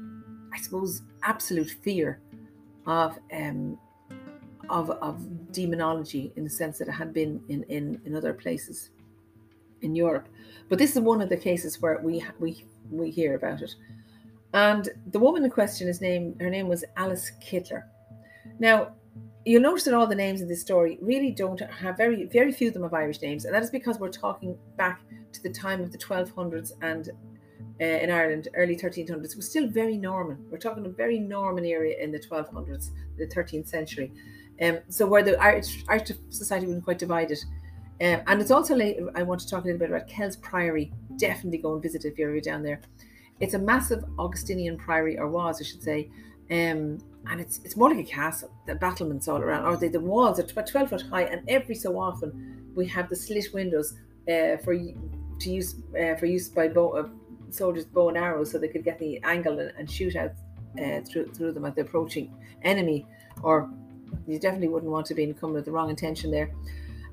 I 0.53 0.59
suppose, 0.59 1.03
absolute 1.23 1.71
fear 1.71 2.21
of 2.87 3.19
um, 3.33 3.79
of, 4.69 4.91
of 4.91 5.53
demonology 5.53 6.33
in 6.37 6.45
the 6.45 6.51
sense 6.51 6.79
that 6.79 6.89
it 6.89 6.93
had 6.93 7.13
been 7.13 7.43
in, 7.49 7.63
in, 7.65 8.01
in 8.05 8.17
other 8.17 8.33
places 8.33 8.91
in 9.83 9.95
Europe. 9.95 10.29
But 10.69 10.79
this 10.79 10.97
is 10.97 11.01
one 11.01 11.21
of 11.21 11.29
the 11.29 11.37
cases 11.37 11.81
where 11.81 11.99
we 12.03 12.25
we 12.39 12.65
we 12.91 13.11
hear 13.11 13.35
about 13.35 13.63
it. 13.63 13.75
And 14.55 14.89
the 15.11 15.19
woman 15.19 15.45
in 15.45 15.51
question, 15.51 15.89
is 15.89 16.01
named 16.01 16.41
her 16.41 16.51
name 16.51 16.69
was 16.69 16.85
Alice 16.97 17.33
Kyteler. 17.43 17.85
Now, 18.59 18.93
you'll 19.45 19.63
notice 19.63 19.85
that 19.85 19.95
all 19.95 20.07
the 20.07 20.15
names 20.15 20.41
in 20.41 20.49
this 20.49 20.61
story 20.61 20.99
really 21.01 21.33
don't 21.33 21.61
have 21.61 21.97
very 21.97 22.25
very 22.27 22.53
few 22.53 22.69
of 22.69 22.75
them 22.75 22.85
have 22.85 22.95
Irish 22.95 23.21
names, 23.21 23.45
and 23.45 23.55
that 23.55 23.63
is 23.63 23.71
because 23.71 23.99
we're 23.99 24.09
talking 24.09 24.57
back 24.77 25.01
to 25.33 25.43
the 25.43 25.51
time 25.51 25.81
of 25.81 25.91
the 25.91 25.99
1200s 25.99 26.73
and 26.83 27.11
uh, 27.83 27.85
in 27.85 28.11
Ireland, 28.11 28.47
early 28.55 28.77
1300s. 28.77 29.33
It 29.33 29.37
was 29.37 29.51
still 29.51 29.67
very 29.67 29.99
Norman. 29.99 30.39
We're 30.51 30.59
talking 30.59 30.87
a 30.87 30.89
very 30.89 31.19
Norman 31.19 31.65
area 31.65 31.97
in 32.01 32.13
the 32.13 32.21
1200s, 32.21 32.91
the 33.19 33.27
13th 33.27 33.67
century. 33.67 34.13
Um, 34.63 34.79
so 34.89 35.05
where 35.05 35.25
the 35.25 35.37
Irish, 35.43 35.85
society 36.29 36.67
wasn't 36.67 36.85
quite 36.85 36.99
divided. 36.99 37.39
Um, 38.01 38.21
and 38.29 38.41
it's 38.41 38.53
also 38.53 38.77
late, 38.77 38.99
I 39.17 39.25
want 39.25 39.41
to 39.41 39.49
talk 39.49 39.65
a 39.65 39.67
little 39.67 39.81
bit 39.81 39.91
about 39.91 40.07
Kells 40.07 40.37
Priory. 40.37 40.93
Definitely 41.17 41.59
go 41.59 41.75
and 41.75 41.83
visit 41.83 42.05
if 42.05 42.17
you're 42.17 42.41
down 42.41 42.63
there. 42.63 42.81
It's 43.41 43.55
a 43.55 43.59
massive 43.59 44.05
Augustinian 44.19 44.77
priory, 44.77 45.19
or 45.19 45.27
was, 45.29 45.61
I 45.61 45.65
should 45.65 45.83
say. 45.83 46.09
Um, 46.51 46.99
and 47.29 47.41
it's 47.41 47.61
it's 47.65 47.77
more 47.77 47.89
like 47.89 47.99
a 47.99 48.09
castle. 48.09 48.53
The 48.67 48.75
battlements 48.75 49.27
all 49.27 49.41
around, 49.41 49.65
or 49.65 49.77
the, 49.77 49.89
the 49.89 50.01
walls 50.01 50.39
are 50.39 50.45
about 50.45 50.67
12 50.67 50.91
foot 50.91 51.03
high, 51.03 51.23
and 51.23 51.49
every 51.49 51.75
so 51.75 51.99
often 51.99 52.71
we 52.75 52.87
have 52.89 53.09
the 53.09 53.17
slit 53.17 53.53
windows 53.53 53.95
uh, 54.29 54.57
for 54.59 54.75
to 54.75 55.51
use 55.51 55.77
uh, 56.01 56.15
for 56.17 56.27
use 56.27 56.49
by 56.49 56.69
bow, 56.69 56.91
uh, 56.91 57.09
soldiers' 57.53 57.85
bow 57.85 58.09
and 58.09 58.19
arrows, 58.19 58.51
so 58.51 58.59
they 58.59 58.69
could 58.69 58.85
get 58.85 58.99
the 58.99 59.21
angle 59.25 59.59
and, 59.59 59.73
and 59.79 59.91
shoot 59.91 60.17
out 60.17 60.33
uh, 60.81 61.01
through 61.03 61.33
through 61.33 61.53
them 61.53 61.65
at 61.65 61.75
the 61.75 61.83
approaching 61.83 62.35
enemy, 62.63 63.07
or 63.43 63.71
you 64.27 64.39
definitely 64.39 64.69
wouldn't 64.69 64.91
want 64.91 65.07
to 65.07 65.15
be 65.15 65.25
in 65.25 65.35
coming 65.35 65.55
with 65.55 65.65
the 65.65 65.73
wrong 65.73 65.91
intention 65.91 66.31
there. 66.31 66.51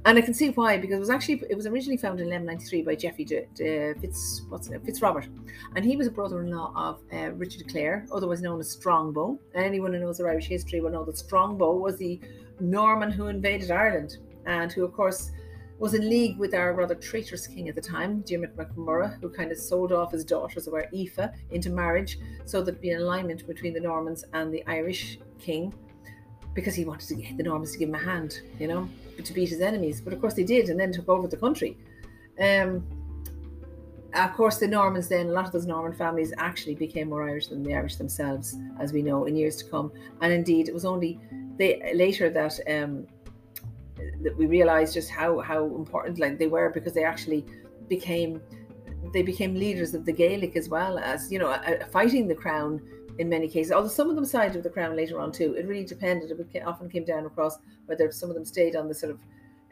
And 0.06 0.18
I 0.18 0.22
can 0.22 0.34
see 0.34 0.50
why, 0.52 0.78
because 0.78 0.96
it 0.96 1.00
was 1.00 1.10
actually 1.10 1.44
it 1.50 1.56
was 1.56 1.68
originally 1.68 1.98
founded 1.98 2.28
in 2.28 2.32
1193 2.32 2.84
by 2.84 2.96
Geoffrey 2.96 3.26
de, 3.26 3.46
de 3.54 3.94
Fitz 4.00 4.44
what's 4.48 4.70
it, 4.70 4.84
Fitzrobert, 4.86 5.28
and 5.76 5.84
he 5.84 5.98
was 5.98 6.08
a 6.08 6.12
brother-in-law 6.12 6.72
of 6.76 7.02
uh, 7.12 7.32
Richard 7.34 7.68
Clare, 7.68 8.06
otherwise 8.14 8.42
known 8.42 8.60
as 8.60 8.72
Strongbow. 8.72 9.38
Anyone 9.56 9.94
who 9.94 10.00
knows 10.00 10.22
Irish 10.22 10.48
history 10.48 10.80
will 10.80 10.92
know 10.92 11.04
that 11.04 11.18
Strongbow 11.18 11.76
was 11.76 11.98
the 11.98 12.20
Norman 12.62 13.12
who 13.12 13.28
invaded 13.28 13.72
Ireland, 13.72 14.18
and 14.46 14.72
who, 14.72 14.86
of 14.86 14.94
course, 14.94 15.32
was 15.80 15.94
in 15.94 16.08
league 16.08 16.38
with 16.38 16.54
our 16.54 16.74
rather 16.74 16.96
traitorous 16.96 17.48
king 17.48 17.70
at 17.70 17.76
the 17.76 17.82
time, 17.82 18.22
Diarmuid 18.22 18.56
MacMurrough, 18.56 19.20
who 19.22 19.30
kind 19.30 19.52
of 19.52 19.58
sold 19.58 19.92
off 19.92 20.12
his 20.12 20.24
daughters, 20.24 20.68
or 20.68 20.86
Aoife, 20.94 21.32
into 21.52 21.70
marriage, 21.70 22.20
so 22.46 22.62
there'd 22.62 22.82
be 22.82 22.92
an 22.92 23.02
alignment 23.02 23.48
between 23.48 23.74
the 23.74 23.80
Normans 23.80 24.26
and 24.34 24.54
the 24.54 24.64
Irish 24.68 25.20
king, 25.40 25.74
because 26.54 26.76
he 26.76 26.86
wanted 26.86 27.08
to 27.08 27.16
get 27.16 27.38
the 27.38 27.44
Normans 27.44 27.72
to 27.72 27.80
give 27.80 27.90
him 27.90 27.96
a 27.96 28.00
hand, 28.00 28.42
you 28.60 28.68
know 28.68 28.88
to 29.24 29.34
beat 29.34 29.50
his 29.50 29.62
enemies. 29.62 30.02
But 30.02 30.14
of 30.14 30.22
course 30.22 30.34
they 30.34 30.44
did, 30.44 30.70
and 30.70 30.80
then 30.80 30.92
took 30.92 31.10
over 31.10 31.28
the 31.28 31.38
country. 31.38 31.78
Um, 32.40 32.86
of 34.14 34.34
course, 34.34 34.58
the 34.58 34.68
Normans 34.68 35.08
then, 35.08 35.28
a 35.28 35.32
lot 35.32 35.46
of 35.46 35.52
those 35.52 35.68
Norman 35.68 35.94
families 35.94 36.34
actually 36.38 36.76
became 36.76 37.10
more 37.10 37.30
Irish 37.30 37.48
than 37.48 37.62
the 37.62 37.76
Irish 37.76 37.98
themselves, 37.98 38.58
as 38.80 38.92
we 38.92 39.04
know, 39.04 39.26
in 39.26 39.36
years 39.36 39.58
to 39.58 39.66
come. 39.66 39.92
And 40.22 40.34
indeed, 40.34 40.68
it 40.68 40.74
was 40.74 40.84
only 40.84 41.20
they, 41.58 41.92
later 41.94 42.30
that 42.32 42.60
um, 42.68 43.06
that 44.22 44.36
we 44.38 44.46
realised 44.46 44.94
just 44.94 45.10
how 45.10 45.40
how 45.40 45.66
important 45.76 46.20
like 46.20 46.38
they 46.38 46.48
were 46.48 46.70
because 46.70 46.94
they 46.94 47.04
actually 47.04 47.46
became 47.88 48.42
they 49.14 49.22
became 49.22 49.56
leaders 49.56 49.94
of 49.94 50.06
the 50.06 50.12
Gaelic 50.12 50.56
as 50.56 50.70
well 50.70 50.98
as 51.00 51.32
you 51.32 51.40
know 51.40 51.56
fighting 51.92 52.28
the 52.28 52.36
crown 52.36 52.82
in 53.20 53.28
many 53.28 53.48
cases. 53.48 53.72
Although 53.72 53.90
some 53.90 54.10
of 54.10 54.16
them 54.16 54.26
sided 54.26 54.56
with 54.56 54.64
the 54.64 54.70
crown 54.70 54.96
later 54.96 55.20
on 55.20 55.32
too. 55.32 55.54
It 55.54 55.68
really 55.68 55.86
depended. 55.86 56.32
It 56.32 56.64
often 56.66 56.90
came 56.90 57.04
down 57.04 57.26
across 57.26 57.58
whether 57.86 58.10
some 58.12 58.30
of 58.30 58.36
them 58.36 58.46
stayed 58.46 58.76
on 58.76 58.88
the 58.88 58.94
sort 58.94 59.12
of 59.12 59.20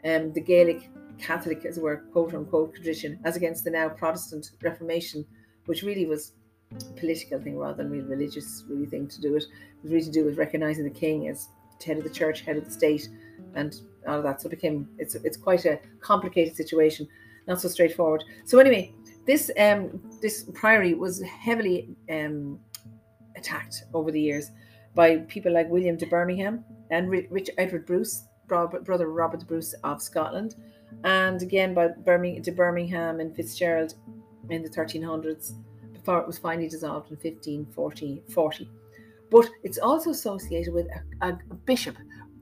um, 0.04 0.32
the 0.34 0.40
Gaelic 0.40 0.90
Catholic, 1.18 1.64
as 1.64 1.78
it 1.78 1.82
were, 1.82 2.04
quote 2.12 2.34
unquote 2.34 2.74
tradition, 2.74 3.18
as 3.24 3.36
against 3.36 3.64
the 3.64 3.70
now 3.70 3.88
Protestant 3.88 4.50
Reformation, 4.62 5.24
which 5.64 5.82
really 5.82 6.06
was 6.06 6.32
a 6.72 6.92
political 6.92 7.40
thing 7.40 7.58
rather 7.58 7.82
than 7.82 7.90
really 7.90 8.04
religious 8.04 8.64
really 8.68 8.86
thing 8.86 9.08
to 9.08 9.20
do 9.20 9.34
it. 9.34 9.44
It 9.44 9.82
was 9.82 9.92
really 9.92 10.04
to 10.04 10.12
do 10.12 10.24
with 10.24 10.36
recognizing 10.36 10.84
the 10.84 10.90
king 10.90 11.28
as 11.28 11.48
head 11.84 11.96
of 11.96 12.04
the 12.04 12.10
church, 12.10 12.42
head 12.42 12.58
of 12.58 12.66
the 12.66 12.70
state, 12.70 13.08
and 13.54 13.80
all 14.06 14.18
of 14.18 14.22
that. 14.24 14.40
So 14.40 14.46
it 14.46 14.50
became 14.50 14.88
it's 14.98 15.14
it's 15.16 15.36
quite 15.36 15.64
a 15.64 15.80
complicated 16.00 16.56
situation, 16.56 17.08
not 17.46 17.60
so 17.60 17.68
straightforward. 17.68 18.24
So 18.44 18.58
anyway, 18.58 18.94
this 19.26 19.50
um 19.58 20.00
this 20.20 20.44
priory 20.54 20.94
was 20.94 21.22
heavily 21.22 21.96
um 22.10 22.58
attacked 23.36 23.84
over 23.94 24.10
the 24.10 24.20
years 24.20 24.50
by 24.94 25.18
people 25.28 25.52
like 25.52 25.68
William 25.68 25.96
de 25.96 26.06
Birmingham 26.06 26.64
and 26.90 27.10
Rich 27.10 27.50
Edward 27.58 27.86
Bruce, 27.86 28.24
brother 28.48 29.08
Robert 29.08 29.46
Bruce 29.46 29.74
of 29.84 30.02
Scotland, 30.02 30.56
and 31.04 31.40
again 31.42 31.74
by 31.74 31.88
Birmingham, 31.88 32.42
de 32.42 32.52
Birmingham 32.52 33.20
and 33.20 33.34
Fitzgerald 33.36 33.94
in 34.50 34.62
the 34.62 34.68
1300s 34.68 35.52
before 35.92 36.18
it 36.20 36.26
was 36.26 36.38
finally 36.38 36.68
dissolved 36.68 37.10
in 37.10 37.16
1540. 37.16 38.70
But 39.30 39.50
it's 39.62 39.78
also 39.78 40.10
associated 40.10 40.72
with 40.72 40.86
a, 41.20 41.28
a 41.28 41.54
bishop, 41.66 41.96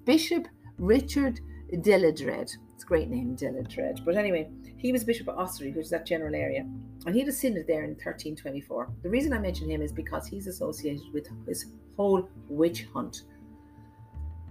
Bishop 0.05 0.47
Richard 0.79 1.41
de 1.81 1.99
Ledrede. 1.99 2.57
It's 2.75 2.85
a 2.85 2.87
great 2.87 3.09
name, 3.09 3.35
de 3.35 3.47
Ledrede. 3.47 4.05
But 4.05 4.17
anyway, 4.17 4.49
he 4.77 4.93
was 4.93 5.05
Bishop 5.05 5.29
of 5.29 5.37
Ossory, 5.37 5.75
which 5.75 5.87
is 5.87 5.91
that 5.91 6.07
general 6.07 6.35
area, 6.35 6.67
and 7.07 7.15
he 7.15 7.21
had 7.21 7.29
a 7.29 7.33
synod 7.33 7.67
there 7.67 7.85
in 7.85 7.91
1324. 7.91 8.89
The 9.03 9.09
reason 9.09 9.33
I 9.33 9.39
mention 9.39 9.71
him 9.71 9.83
is 9.83 9.93
because 9.93 10.27
he's 10.27 10.47
associated 10.47 11.13
with 11.13 11.29
this 11.47 11.67
whole 11.97 12.29
witch 12.49 12.87
hunt. 12.93 13.23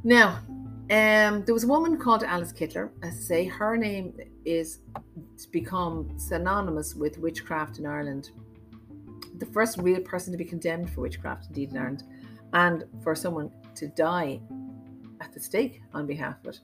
Now, 0.03 0.39
um, 0.91 1.43
there 1.45 1.53
was 1.53 1.63
a 1.63 1.67
woman 1.67 1.97
called 1.97 2.23
Alice 2.23 2.53
Kyteler. 2.53 2.91
I 3.03 3.09
say 3.09 3.45
her 3.45 3.75
name 3.75 4.15
is 4.45 4.79
become 5.51 6.17
synonymous 6.17 6.93
with 6.95 7.17
witchcraft 7.17 7.79
in 7.79 7.85
Ireland. 7.85 8.29
The 9.39 9.47
first 9.47 9.77
real 9.79 10.01
person 10.01 10.31
to 10.31 10.37
be 10.37 10.45
condemned 10.45 10.91
for 10.91 11.01
witchcraft, 11.01 11.47
indeed, 11.47 11.71
in 11.71 11.77
Ireland, 11.77 12.03
and 12.53 12.83
for 13.03 13.15
someone 13.15 13.51
to 13.75 13.87
die 13.87 14.39
at 15.25 15.33
the 15.33 15.39
stake 15.39 15.81
on 15.93 16.05
behalf 16.07 16.35
of 16.41 16.55
it. 16.55 16.59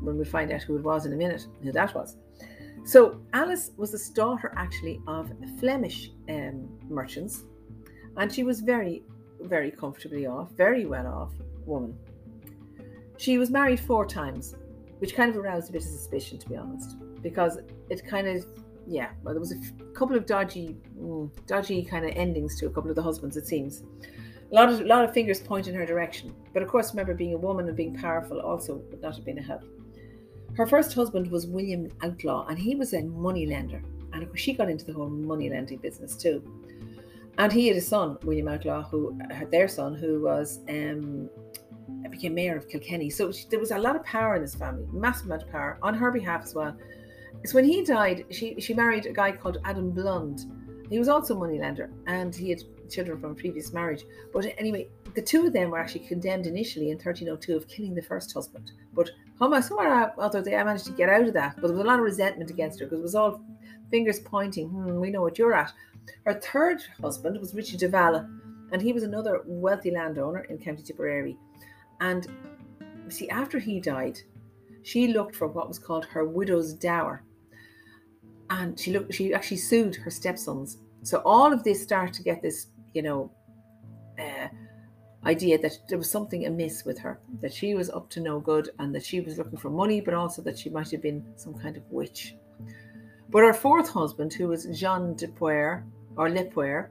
When 0.00 0.18
we 0.18 0.24
find 0.24 0.50
out 0.52 0.62
who 0.62 0.76
it 0.76 0.82
was 0.82 1.06
in 1.06 1.12
a 1.12 1.16
minute, 1.16 1.46
who 1.62 1.72
that 1.72 1.94
was. 1.94 2.16
So 2.84 3.20
Alice 3.32 3.70
was 3.76 3.92
the 3.92 4.14
daughter 4.14 4.52
actually 4.56 5.00
of 5.06 5.30
Flemish 5.60 6.10
um, 6.28 6.68
merchants, 6.88 7.44
and 8.16 8.32
she 8.32 8.42
was 8.42 8.60
very, 8.60 9.04
very 9.40 9.70
comfortably 9.70 10.26
off, 10.26 10.50
very 10.52 10.84
well 10.86 11.06
off 11.06 11.32
woman. 11.64 11.96
She 13.18 13.38
was 13.38 13.50
married 13.50 13.78
four 13.78 14.04
times, 14.04 14.56
which 14.98 15.14
kind 15.14 15.30
of 15.30 15.36
aroused 15.36 15.70
a 15.70 15.72
bit 15.72 15.82
of 15.82 15.88
suspicion, 15.88 16.38
to 16.38 16.48
be 16.48 16.56
honest, 16.56 16.96
because 17.22 17.58
it 17.88 18.04
kind 18.04 18.26
of, 18.26 18.44
yeah, 18.88 19.10
well, 19.22 19.32
there 19.32 19.40
was 19.40 19.52
a 19.52 19.60
couple 19.94 20.16
of 20.16 20.26
dodgy, 20.26 20.76
mm, 21.00 21.30
dodgy 21.46 21.84
kind 21.84 22.04
of 22.04 22.10
endings 22.16 22.58
to 22.58 22.66
a 22.66 22.70
couple 22.70 22.90
of 22.90 22.96
the 22.96 23.02
husbands. 23.02 23.36
It 23.36 23.46
seems 23.46 23.84
a 24.52 24.54
lot 24.54 24.68
of 24.68 24.80
a 24.80 24.84
lot 24.84 25.04
of 25.04 25.14
fingers 25.14 25.40
point 25.40 25.66
in 25.66 25.74
her 25.74 25.86
direction, 25.86 26.34
but 26.52 26.62
of 26.62 26.68
course, 26.68 26.92
remember 26.92 27.14
being 27.14 27.34
a 27.34 27.38
woman 27.38 27.66
and 27.68 27.76
being 27.76 27.94
powerful 27.94 28.40
also 28.40 28.76
would 28.76 29.00
not 29.00 29.16
have 29.16 29.24
been 29.24 29.38
a 29.38 29.42
help. 29.42 29.64
Her 30.54 30.66
first 30.66 30.92
husband 30.92 31.30
was 31.30 31.46
William 31.46 31.88
Outlaw, 32.02 32.46
and 32.46 32.58
he 32.58 32.74
was 32.74 32.92
a 32.92 33.02
money 33.02 33.46
lender. 33.46 33.82
And 34.12 34.22
of 34.22 34.28
course, 34.28 34.40
she 34.40 34.52
got 34.52 34.68
into 34.68 34.84
the 34.84 34.92
whole 34.92 35.08
money 35.08 35.48
lending 35.48 35.78
business 35.78 36.14
too. 36.14 36.42
And 37.38 37.50
he 37.50 37.68
had 37.68 37.78
a 37.78 37.80
son, 37.80 38.18
William 38.24 38.48
Outlaw, 38.48 38.82
who 38.82 39.18
had 39.30 39.50
their 39.50 39.66
son, 39.66 39.94
who 39.94 40.20
was 40.20 40.60
um, 40.68 41.30
became 42.10 42.34
mayor 42.34 42.56
of 42.56 42.68
Kilkenny. 42.68 43.10
So 43.10 43.32
she, 43.32 43.46
there 43.48 43.58
was 43.58 43.70
a 43.70 43.78
lot 43.78 43.96
of 43.96 44.04
power 44.04 44.36
in 44.36 44.42
this 44.42 44.54
family, 44.54 44.86
massive 44.92 45.26
amount 45.26 45.44
of 45.44 45.50
power 45.50 45.78
on 45.82 45.94
her 45.94 46.10
behalf 46.10 46.42
as 46.44 46.54
well. 46.54 46.76
So 47.46 47.54
when 47.54 47.64
he 47.64 47.82
died, 47.82 48.26
she 48.30 48.60
she 48.60 48.74
married 48.74 49.06
a 49.06 49.12
guy 49.12 49.32
called 49.32 49.58
Adam 49.64 49.92
Blund. 49.92 50.44
He 50.90 50.98
was 50.98 51.08
also 51.08 51.34
a 51.34 51.38
money 51.38 51.58
lender, 51.58 51.90
and 52.06 52.34
he 52.34 52.50
had 52.50 52.62
children 52.92 53.20
from 53.20 53.32
a 53.32 53.34
previous 53.34 53.72
marriage. 53.72 54.04
But 54.32 54.46
anyway, 54.58 54.88
the 55.14 55.22
two 55.22 55.46
of 55.46 55.52
them 55.52 55.70
were 55.70 55.78
actually 55.78 56.06
condemned 56.06 56.46
initially 56.46 56.90
in 56.90 56.96
1302 56.96 57.56
of 57.56 57.68
killing 57.68 57.94
the 57.94 58.02
first 58.02 58.32
husband. 58.32 58.72
But 58.92 59.10
somewhere 59.38 60.12
although 60.18 60.42
they 60.42 60.52
managed 60.52 60.86
to 60.86 60.92
get 60.92 61.08
out 61.08 61.26
of 61.26 61.34
that, 61.34 61.56
but 61.56 61.68
there 61.68 61.76
was 61.76 61.84
a 61.84 61.88
lot 61.88 61.98
of 61.98 62.04
resentment 62.04 62.50
against 62.50 62.80
her 62.80 62.86
because 62.86 63.00
it 63.00 63.02
was 63.02 63.14
all 63.14 63.42
fingers 63.90 64.20
pointing, 64.20 64.68
hmm, 64.68 65.00
we 65.00 65.10
know 65.10 65.22
what 65.22 65.38
you're 65.38 65.54
at. 65.54 65.72
Her 66.24 66.34
third 66.34 66.82
husband 67.00 67.38
was 67.40 67.54
Richard 67.54 67.80
de 67.80 67.88
Valle, 67.88 68.28
and 68.72 68.82
he 68.82 68.92
was 68.92 69.02
another 69.02 69.42
wealthy 69.44 69.90
landowner 69.90 70.40
in 70.44 70.58
County 70.58 70.82
Tipperary. 70.82 71.36
And 72.00 72.26
see, 73.08 73.28
after 73.28 73.58
he 73.58 73.80
died, 73.80 74.18
she 74.82 75.08
looked 75.08 75.36
for 75.36 75.46
what 75.46 75.68
was 75.68 75.78
called 75.78 76.06
her 76.06 76.24
widow's 76.24 76.72
dower. 76.72 77.22
And 78.50 78.78
she 78.78 78.92
looked 78.92 79.14
she 79.14 79.32
actually 79.32 79.58
sued 79.58 79.96
her 79.96 80.10
stepsons. 80.10 80.78
So 81.02 81.22
all 81.24 81.52
of 81.52 81.64
this 81.64 81.82
started 81.82 82.14
to 82.14 82.22
get 82.22 82.42
this, 82.42 82.66
you 82.94 83.02
know, 83.02 83.30
uh, 84.18 84.48
idea 85.24 85.58
that 85.58 85.78
there 85.88 85.98
was 85.98 86.10
something 86.10 86.46
amiss 86.46 86.84
with 86.84 86.98
her, 86.98 87.20
that 87.40 87.52
she 87.52 87.74
was 87.74 87.90
up 87.90 88.10
to 88.10 88.20
no 88.20 88.40
good 88.40 88.70
and 88.78 88.94
that 88.94 89.04
she 89.04 89.20
was 89.20 89.38
looking 89.38 89.58
for 89.58 89.70
money, 89.70 90.00
but 90.00 90.14
also 90.14 90.42
that 90.42 90.58
she 90.58 90.70
might 90.70 90.90
have 90.90 91.02
been 91.02 91.24
some 91.36 91.54
kind 91.54 91.76
of 91.76 91.82
witch. 91.90 92.34
But 93.30 93.42
her 93.42 93.54
fourth 93.54 93.88
husband, 93.88 94.32
who 94.34 94.48
was 94.48 94.66
Jean 94.78 95.14
de 95.14 95.28
Puer 95.28 95.84
or 96.16 96.28
Lepuer, 96.28 96.88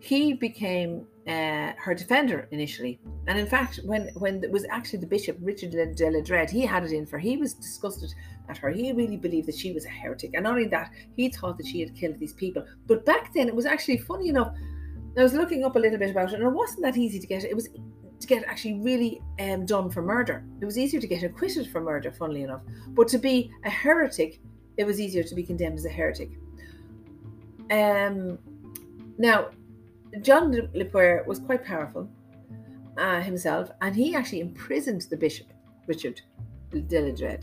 he 0.00 0.32
became 0.32 1.06
uh, 1.26 1.72
her 1.76 1.94
defender 1.94 2.48
initially. 2.52 3.00
And 3.26 3.38
in 3.38 3.46
fact, 3.46 3.80
when 3.84 4.08
when 4.14 4.42
it 4.42 4.50
was 4.50 4.64
actually 4.70 5.00
the 5.00 5.06
bishop 5.06 5.36
Richard 5.42 5.72
de 5.72 6.10
la 6.10 6.20
Dread, 6.22 6.50
he 6.50 6.62
had 6.62 6.84
it 6.84 6.92
in 6.92 7.04
for. 7.04 7.18
He 7.18 7.36
was 7.36 7.54
disgusted 7.54 8.14
at 8.48 8.56
her. 8.58 8.70
He 8.70 8.92
really 8.92 9.16
believed 9.16 9.48
that 9.48 9.56
she 9.56 9.72
was 9.72 9.84
a 9.84 9.90
heretic, 9.90 10.30
and 10.34 10.44
not 10.44 10.52
only 10.52 10.68
that, 10.68 10.90
he 11.16 11.28
thought 11.28 11.58
that 11.58 11.66
she 11.66 11.80
had 11.80 11.94
killed 11.94 12.18
these 12.18 12.32
people. 12.32 12.64
But 12.86 13.04
back 13.04 13.34
then, 13.34 13.48
it 13.48 13.54
was 13.54 13.66
actually 13.66 13.98
funny 13.98 14.28
enough. 14.28 14.54
I 15.18 15.22
was 15.22 15.34
looking 15.34 15.64
up 15.64 15.76
a 15.76 15.78
little 15.78 15.98
bit 15.98 16.10
about 16.10 16.32
it, 16.32 16.34
and 16.34 16.44
it 16.44 16.50
wasn't 16.50 16.82
that 16.82 16.96
easy 16.96 17.18
to 17.18 17.26
get. 17.26 17.44
It 17.44 17.54
was 17.54 17.68
to 18.20 18.26
get 18.26 18.44
actually 18.44 18.80
really 18.80 19.20
um, 19.38 19.64
done 19.64 19.90
for 19.90 20.02
murder. 20.02 20.44
It 20.60 20.64
was 20.64 20.76
easier 20.76 21.00
to 21.00 21.06
get 21.06 21.22
acquitted 21.22 21.70
for 21.70 21.80
murder, 21.80 22.10
funnily 22.10 22.42
enough. 22.42 22.62
But 22.88 23.08
to 23.08 23.18
be 23.18 23.50
a 23.64 23.70
heretic, 23.70 24.40
it 24.76 24.84
was 24.84 25.00
easier 25.00 25.22
to 25.22 25.34
be 25.34 25.42
condemned 25.42 25.78
as 25.78 25.84
a 25.84 25.88
heretic. 25.88 26.30
Um, 27.70 28.38
now, 29.18 29.50
John 30.22 30.70
Le 30.74 30.84
Poer 30.84 31.24
was 31.26 31.38
quite 31.38 31.64
powerful 31.64 32.08
uh, 32.96 33.20
himself, 33.20 33.70
and 33.80 33.94
he 33.94 34.14
actually 34.14 34.40
imprisoned 34.40 35.02
the 35.10 35.16
bishop, 35.16 35.46
Richard 35.86 36.20
de 36.70 37.38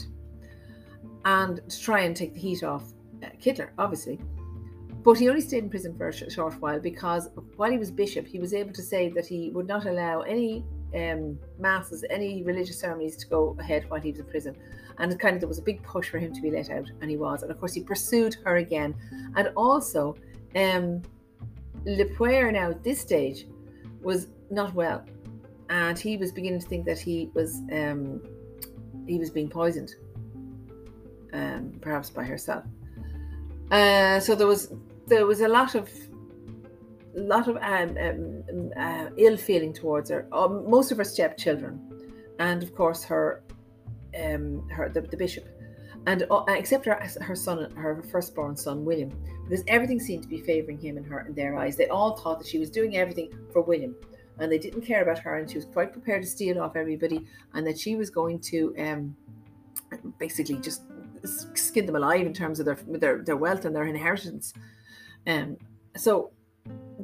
and 1.26 1.62
to 1.68 1.82
try 1.82 2.02
and 2.02 2.16
take 2.16 2.34
the 2.34 2.40
heat 2.40 2.64
off 2.64 2.84
uh, 3.24 3.28
Kyteler, 3.42 3.70
obviously. 3.78 4.20
But 5.06 5.20
he 5.20 5.30
only 5.30 5.42
stayed 5.42 5.64
in 5.64 5.70
prison 5.70 5.96
for 5.96 6.10
a 6.10 6.14
sh- 6.14 6.34
short 6.34 6.60
while 6.60 6.80
because 6.80 7.30
while 7.58 7.70
he 7.70 7.78
was 7.78 7.92
bishop, 7.92 8.26
he 8.26 8.40
was 8.40 8.56
able 8.56 8.74
to 8.74 8.82
say 8.82 9.08
that 9.10 9.28
he 9.28 9.52
would 9.52 9.68
not 9.68 9.86
allow 9.86 10.22
any 10.22 10.66
um, 10.96 11.38
masses, 11.60 12.04
any 12.10 12.42
religious 12.42 12.80
ceremonies 12.80 13.16
to 13.18 13.28
go 13.28 13.56
ahead 13.60 13.88
while 13.88 14.02
he 14.02 14.10
was 14.10 14.20
in 14.20 14.26
prison. 14.26 14.58
And 14.98 15.18
kind 15.20 15.36
of 15.36 15.42
there 15.42 15.48
was 15.48 15.60
a 15.60 15.62
big 15.62 15.84
push 15.84 16.10
for 16.10 16.18
him 16.18 16.34
to 16.34 16.42
be 16.42 16.50
let 16.50 16.72
out, 16.72 16.90
and 17.02 17.12
he 17.12 17.18
was. 17.18 17.44
And 17.44 17.52
of 17.52 17.60
course, 17.60 17.74
he 17.74 17.84
pursued 17.84 18.38
her 18.46 18.56
again. 18.56 18.96
And 19.36 19.50
also, 19.56 20.16
um, 20.56 21.04
Le 21.86 22.06
Poer 22.06 22.52
now 22.52 22.72
at 22.72 22.84
this 22.84 23.00
stage 23.00 23.46
was 24.02 24.30
not 24.50 24.74
well, 24.74 25.06
and 25.70 26.00
he 26.00 26.18
was 26.18 26.32
beginning 26.32 26.62
to 26.62 26.68
think 26.68 26.84
that 26.86 26.98
he 26.98 27.30
was 27.36 27.62
um, 27.72 28.24
he 29.06 29.20
was 29.20 29.30
being 29.30 29.50
poisoned, 29.50 29.94
um, 31.34 31.74
perhaps 31.80 32.10
by 32.10 32.24
herself. 32.24 32.64
Uh, 33.70 34.20
so 34.20 34.34
there 34.34 34.48
was 34.48 34.74
there 35.08 35.26
was 35.26 35.42
a 35.42 35.48
lot 35.48 35.76
of 35.76 35.90
lot 37.14 37.48
of 37.48 37.56
um, 37.58 37.98
um, 37.98 38.72
uh, 38.78 39.10
ill 39.18 39.38
feeling 39.38 39.74
towards 39.74 40.10
her. 40.10 40.28
Um, 40.32 40.70
most 40.70 40.92
of 40.92 40.98
her 40.98 41.04
stepchildren, 41.04 41.80
and 42.40 42.62
of 42.62 42.76
course 42.76 43.04
her 43.04 43.44
um, 44.22 44.68
her 44.70 44.90
the, 44.90 45.02
the 45.02 45.18
bishop 45.18 45.46
and 46.08 46.26
uh, 46.30 46.44
except 46.50 46.86
her, 46.86 47.00
her 47.22 47.36
son, 47.36 47.72
her 47.76 48.04
firstborn 48.12 48.56
son, 48.56 48.86
William, 48.86 49.12
because 49.48 49.64
everything 49.68 50.00
seemed 50.00 50.24
to 50.24 50.30
be 50.30 50.40
favouring 50.42 50.78
him 50.78 50.98
and 50.98 51.06
her 51.06 51.26
in 51.28 51.34
their 51.34 51.58
eyes. 51.58 51.76
They 51.76 51.88
all 51.88 52.18
thought 52.18 52.40
that 52.40 52.48
she 52.48 52.60
was 52.60 52.70
doing 52.70 52.98
everything 52.98 53.32
for 53.52 53.62
William, 53.62 53.96
and 54.40 54.52
they 54.52 54.60
didn't 54.60 54.82
care 54.82 55.02
about 55.02 55.20
her, 55.20 55.38
and 55.38 55.50
she 55.50 55.58
was 55.58 55.66
quite 55.66 55.94
prepared 55.94 56.22
to 56.22 56.30
steal 56.30 56.62
off 56.62 56.76
everybody, 56.76 57.26
and 57.54 57.66
that 57.66 57.80
she 57.80 57.96
was 57.96 58.10
going 58.10 58.40
to 58.42 58.76
um, 58.78 59.16
basically 60.20 60.58
just 60.58 60.84
skin 61.56 61.88
them 61.88 61.96
alive 61.96 62.26
in 62.26 62.34
terms 62.34 62.60
of 62.60 62.66
their 62.66 62.78
their, 62.88 63.24
their 63.24 63.38
wealth 63.38 63.66
and 63.66 63.76
their 63.76 63.86
inheritance. 63.86 64.54
Um, 65.28 65.58
so 65.96 66.32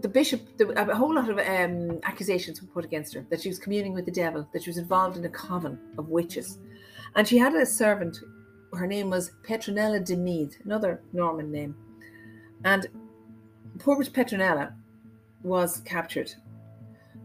the 0.01 0.07
bishop, 0.07 0.41
a 0.60 0.95
whole 0.95 1.13
lot 1.13 1.29
of 1.29 1.38
um, 1.38 1.99
accusations 2.03 2.62
were 2.62 2.67
put 2.67 2.86
against 2.86 3.13
her 3.13 3.25
that 3.29 3.41
she 3.41 3.49
was 3.49 3.60
communing 3.60 3.93
with 3.93 4.05
the 4.05 4.12
devil, 4.12 4.47
that 4.53 4.63
she 4.63 4.69
was 4.69 4.77
involved 4.77 5.17
in 5.17 5.25
a 5.25 5.29
coven 5.29 5.79
of 5.97 6.10
witches, 6.10 6.60
and 7.15 7.27
she 7.27 7.38
had 7.38 7.53
a 7.53 7.65
servant 7.65 8.17
her 8.73 8.88
name 8.88 9.10
was 9.10 9.31
Petronella 9.43 10.03
de 10.03 10.15
Meath, 10.15 10.57
another 10.63 11.01
Norman 11.13 11.51
name. 11.51 11.75
And 12.63 12.88
poor 13.79 14.01
Petronella 14.03 14.73
was 15.43 15.81
captured 15.81 16.31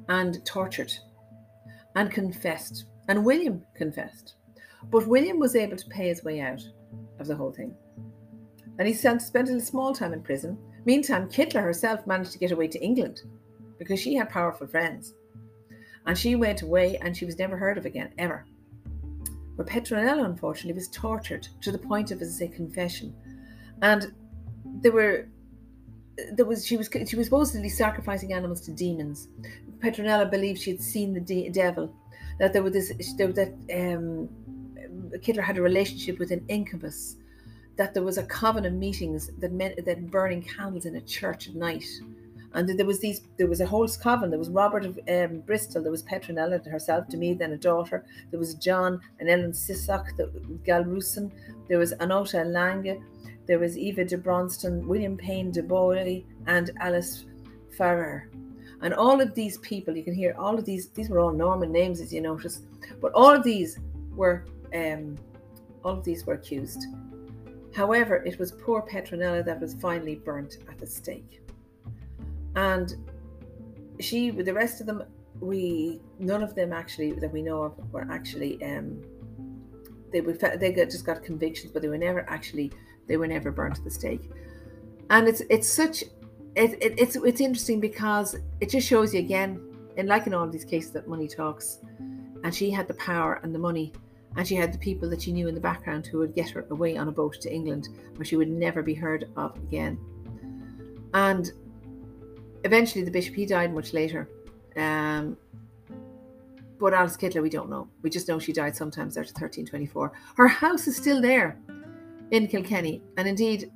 and 0.09 0.45
tortured 0.45 0.93
and 1.95 2.11
confessed. 2.11 2.87
And 3.09 3.25
William 3.25 3.63
confessed. 3.77 4.35
But 4.91 5.07
William 5.07 5.39
was 5.39 5.57
able 5.57 5.77
to 5.77 5.89
pay 5.89 6.09
his 6.09 6.25
way 6.25 6.41
out 6.41 6.63
of 7.19 7.27
the 7.27 7.37
whole 7.37 7.53
thing. 7.53 7.75
And 8.79 8.87
he 8.87 8.95
spent 8.95 9.23
a 9.35 9.61
small 9.61 9.95
time 9.95 10.13
in 10.13 10.23
prison. 10.23 10.59
Meantime, 10.85 11.29
Kyteler 11.29 11.63
herself 11.63 12.07
managed 12.07 12.33
to 12.33 12.39
get 12.39 12.53
away 12.53 12.69
to 12.69 12.83
England 12.83 13.23
because 13.79 14.01
she 14.01 14.15
had 14.15 14.29
powerful 14.29 14.67
friends. 14.67 15.15
And 16.07 16.17
she 16.17 16.37
went 16.37 16.63
away 16.63 16.99
and 16.99 17.17
she 17.17 17.25
was 17.25 17.39
never 17.39 17.57
heard 17.57 17.79
of 17.79 17.87
again, 17.87 18.13
ever 18.19 18.47
where 19.57 19.67
Petronella, 19.67 20.25
unfortunately, 20.25 20.75
was 20.75 20.89
tortured 20.89 21.49
to 21.63 21.73
the 21.73 21.79
point 21.79 22.11
of, 22.11 22.23
as 22.23 22.37
I 22.37 22.47
say, 22.47 22.49
confession. 22.49 23.15
And 23.83 24.15
there 24.83 24.93
were 24.93 25.29
there 26.33 26.47
was 26.47 26.67
she 26.67 26.77
was 26.79 26.89
she 27.07 27.17
was 27.17 27.27
supposedly 27.27 27.69
sacrificing 27.69 28.33
animals 28.33 28.61
to 28.63 28.71
demons. 28.71 29.29
Petronella 29.79 30.31
believed 30.31 30.61
she 30.61 30.71
had 30.71 30.81
seen 30.81 31.13
the 31.13 31.21
de- 31.21 31.51
devil, 31.51 31.95
that 32.39 32.53
there 32.53 32.63
was 32.63 32.73
this 32.73 32.89
that 33.17 33.55
um, 33.75 34.29
Kyteler 35.19 35.43
had 35.43 35.59
a 35.59 35.63
relationship 35.63 36.19
with 36.19 36.31
an 36.31 36.45
incubus, 36.49 37.17
that 37.77 37.95
there 37.95 38.03
was 38.03 38.19
a 38.19 38.25
coven 38.25 38.65
of 38.65 38.73
meetings 38.73 39.31
that 39.39 39.53
meant 39.53 39.85
that 39.85 40.11
burning 40.11 40.43
candles 40.43 40.87
in 40.87 40.97
a 40.97 41.01
church 41.01 41.49
at 41.49 41.55
night, 41.55 41.87
and 42.57 42.67
there 42.67 42.87
was 42.87 43.01
these, 43.01 43.21
there 43.37 43.49
was 43.49 43.61
a 43.61 43.67
whole 43.67 43.87
coven. 43.87 44.31
There 44.31 44.39
was 44.39 44.49
Robert 44.49 44.87
of 44.87 44.99
um, 45.09 45.41
Bristol. 45.41 45.83
There 45.83 45.91
was 45.91 46.03
Petronella 46.03 46.67
herself, 46.67 47.07
to 47.09 47.19
me, 47.19 47.35
then 47.35 47.53
a 47.53 47.59
daughter. 47.59 48.07
There 48.31 48.41
was 48.41 48.55
John 48.55 48.99
and 49.21 49.29
Ellen 49.29 49.53
Sissock, 49.53 50.17
the. 50.17 51.31
There 51.69 51.79
was 51.79 51.93
Annota 51.95 52.51
Lange. 52.51 53.03
There 53.47 53.59
was 53.59 53.77
Eva 53.77 54.07
de 54.07 54.17
Bronston, 54.17 54.89
William 54.89 55.19
Payne 55.19 55.51
de 55.51 55.63
Bowie, 55.63 56.25
and 56.47 56.71
Alice 56.81 57.27
Farrer. 57.77 58.31
And 58.81 58.95
all 58.95 59.21
of 59.21 59.35
these 59.35 59.59
people, 59.59 59.95
you 59.95 60.03
can 60.03 60.15
hear 60.15 60.35
all 60.39 60.59
of 60.59 60.65
these. 60.65 60.89
These 60.89 61.11
were 61.11 61.21
all 61.21 61.33
Norman 61.33 61.71
names, 61.71 62.01
as 62.01 62.11
you 62.11 62.23
notice, 62.23 62.63
but 63.03 63.13
all 63.13 63.35
of 63.35 63.43
these 63.45 63.79
were, 64.15 64.47
um, 64.75 65.17
all 65.85 65.93
of 65.93 66.05
these 66.05 66.25
were 66.25 66.35
accused. 66.35 66.87
However, 67.77 68.17
it 68.25 68.39
was 68.39 68.53
poor 68.53 68.81
Petronella 68.81 69.45
that 69.45 69.61
was 69.61 69.75
finally 69.75 70.15
burnt 70.15 70.57
at 70.67 70.79
the 70.79 70.87
stake. 70.87 71.43
And 72.55 72.95
she 74.01 74.31
with 74.31 74.47
the 74.47 74.55
rest 74.55 74.81
of 74.81 74.87
them 74.87 75.03
we 75.41 76.01
none 76.19 76.43
of 76.43 76.55
them 76.55 76.73
actually 76.73 77.13
that 77.13 77.31
we 77.31 77.43
know 77.43 77.63
of 77.63 77.93
were 77.93 78.07
actually 78.11 78.63
um 78.65 79.03
they 80.11 80.23
would 80.23 80.41
they 80.41 80.73
got, 80.73 80.91
just 80.91 81.05
got 81.05 81.23
convictions 81.23 81.71
but 81.73 81.83
they 81.83 81.89
were 81.89 81.99
never 81.99 82.29
actually 82.31 82.73
they 83.09 83.19
were 83.19 83.27
never 83.27 83.51
burnt 83.51 83.77
at 83.77 83.85
the 83.85 83.91
stake. 83.91 84.31
And 85.11 85.29
it's 85.29 85.43
it's 85.51 85.69
such 85.69 86.03
it, 86.55 86.83
it, 86.83 86.95
it's 86.99 87.17
it's 87.17 87.43
interesting 87.43 87.79
because 87.79 88.37
it 88.63 88.71
just 88.71 88.89
shows 88.89 89.13
you 89.13 89.21
again 89.21 89.51
and 89.99 90.09
like 90.09 90.27
in 90.27 90.33
all 90.33 90.49
these 90.49 90.65
cases 90.65 90.93
that 90.93 91.09
money 91.09 91.29
talks 91.29 91.81
and 92.43 92.55
she 92.55 92.71
had 92.71 92.89
the 92.89 92.95
power 92.95 93.39
and 93.43 93.55
the 93.55 93.59
money 93.59 93.93
and 94.37 94.47
she 94.47 94.55
had 94.55 94.73
the 94.73 94.79
people 94.79 95.09
that 95.09 95.23
she 95.23 95.33
knew 95.33 95.49
in 95.49 95.55
the 95.55 95.61
background 95.61 96.07
who 96.07 96.19
would 96.19 96.35
get 96.35 96.51
her 96.51 96.67
away 96.71 96.97
on 96.97 97.09
a 97.09 97.13
boat 97.13 97.41
to 97.41 97.53
England 97.53 97.89
where 98.17 98.25
she 98.25 98.37
would 98.37 98.51
never 98.51 98.83
be 98.83 98.95
heard 98.95 99.29
of 99.37 99.57
again. 99.57 99.99
And 101.15 101.51
eventually 102.65 103.03
the 103.03 103.11
bishop 103.11 103.35
he 103.35 103.47
died 103.47 103.75
much 103.75 103.95
later. 103.95 104.29
Um, 104.77 105.39
but 106.79 106.93
Alice 106.93 107.17
Kyteler 107.17 107.43
we 107.43 107.49
don't 107.49 107.71
know. 107.71 107.89
We 108.03 108.11
just 108.11 108.29
know 108.29 108.39
she 108.39 108.53
died 108.53 108.77
sometimes 108.77 109.17
after 109.17 109.33
1324 109.33 110.13
her 110.37 110.49
house 110.49 110.87
is 110.87 110.97
still 110.97 111.23
there 111.23 111.59
in 112.31 112.47
Kilkenny. 112.47 113.03
And 113.17 113.27
indeed 113.27 113.71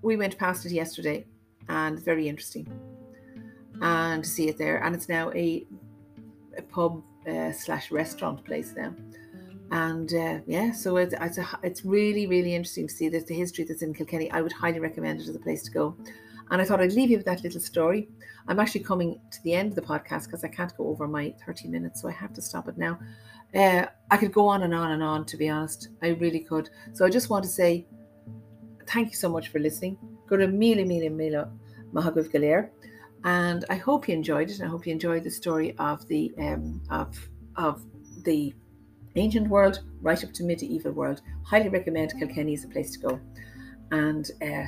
we 0.00 0.16
went 0.16 0.38
past 0.38 0.64
it 0.64 0.72
yesterday 0.72 1.26
and 1.68 1.96
it's 1.96 2.04
very 2.04 2.28
interesting 2.28 2.66
and 3.82 4.24
to 4.24 4.30
see 4.30 4.48
it 4.48 4.56
there. 4.56 4.82
And 4.82 4.94
it's 4.94 5.10
now 5.10 5.30
a, 5.32 5.66
a 6.56 6.62
pub 6.62 7.02
uh, 7.28 7.52
slash 7.52 7.90
restaurant 7.90 8.42
place 8.44 8.72
now 8.74 8.94
and 9.72 10.14
uh, 10.14 10.38
yeah 10.46 10.70
so 10.70 10.96
it's 10.96 11.14
it's, 11.20 11.38
a, 11.38 11.58
it's 11.62 11.84
really 11.84 12.26
really 12.26 12.54
interesting 12.54 12.86
to 12.86 12.94
see 12.94 13.08
the 13.08 13.18
history 13.34 13.64
that's 13.64 13.82
in 13.82 13.92
Kilkenny 13.92 14.30
I 14.30 14.40
would 14.40 14.52
highly 14.52 14.78
recommend 14.78 15.20
it 15.20 15.28
as 15.28 15.34
a 15.34 15.40
place 15.40 15.62
to 15.64 15.70
go 15.70 15.96
and 16.52 16.60
I 16.60 16.64
thought 16.66 16.80
I'd 16.80 16.92
leave 16.92 17.10
you 17.10 17.16
with 17.16 17.24
that 17.26 17.42
little 17.42 17.62
story. 17.62 18.10
I'm 18.46 18.60
actually 18.60 18.84
coming 18.84 19.18
to 19.30 19.42
the 19.42 19.54
end 19.54 19.70
of 19.70 19.74
the 19.74 19.80
podcast 19.82 20.26
because 20.26 20.44
I 20.44 20.48
can't 20.48 20.76
go 20.76 20.86
over 20.88 21.08
my 21.08 21.34
30 21.46 21.68
minutes, 21.68 22.02
so 22.02 22.08
I 22.08 22.12
have 22.12 22.34
to 22.34 22.42
stop 22.42 22.68
it 22.68 22.76
now. 22.76 22.98
Uh, 23.54 23.86
I 24.10 24.18
could 24.18 24.32
go 24.32 24.48
on 24.48 24.62
and 24.62 24.74
on 24.74 24.90
and 24.90 25.02
on, 25.02 25.24
to 25.26 25.38
be 25.38 25.48
honest. 25.48 25.88
I 26.02 26.08
really 26.08 26.40
could. 26.40 26.68
So 26.92 27.06
I 27.06 27.08
just 27.08 27.30
want 27.30 27.42
to 27.44 27.50
say 27.50 27.86
thank 28.86 29.08
you 29.08 29.16
so 29.16 29.30
much 29.30 29.48
for 29.48 29.60
listening. 29.60 29.96
Go 30.26 30.36
to 30.36 30.46
Mila 30.46 30.84
Mila 30.84 31.08
Mila 31.08 31.50
Mahagav 31.94 32.30
Galer. 32.30 32.70
And 33.24 33.64
I 33.70 33.76
hope 33.76 34.08
you 34.08 34.14
enjoyed 34.14 34.50
it. 34.50 34.58
And 34.58 34.68
I 34.68 34.70
hope 34.70 34.86
you 34.86 34.92
enjoyed 34.92 35.24
the 35.24 35.30
story 35.30 35.74
of 35.78 36.06
the 36.08 36.32
um, 36.38 36.82
of 36.90 37.16
of 37.56 37.82
the 38.24 38.52
ancient 39.16 39.48
world 39.48 39.80
right 40.00 40.22
up 40.24 40.32
to 40.34 40.44
medieval 40.44 40.92
world. 40.92 41.22
Highly 41.44 41.68
recommend 41.68 42.14
Kilkenny 42.18 42.54
as 42.54 42.64
a 42.64 42.68
place 42.68 42.92
to 42.92 42.98
go. 42.98 43.20
And 43.90 44.30
uh, 44.42 44.66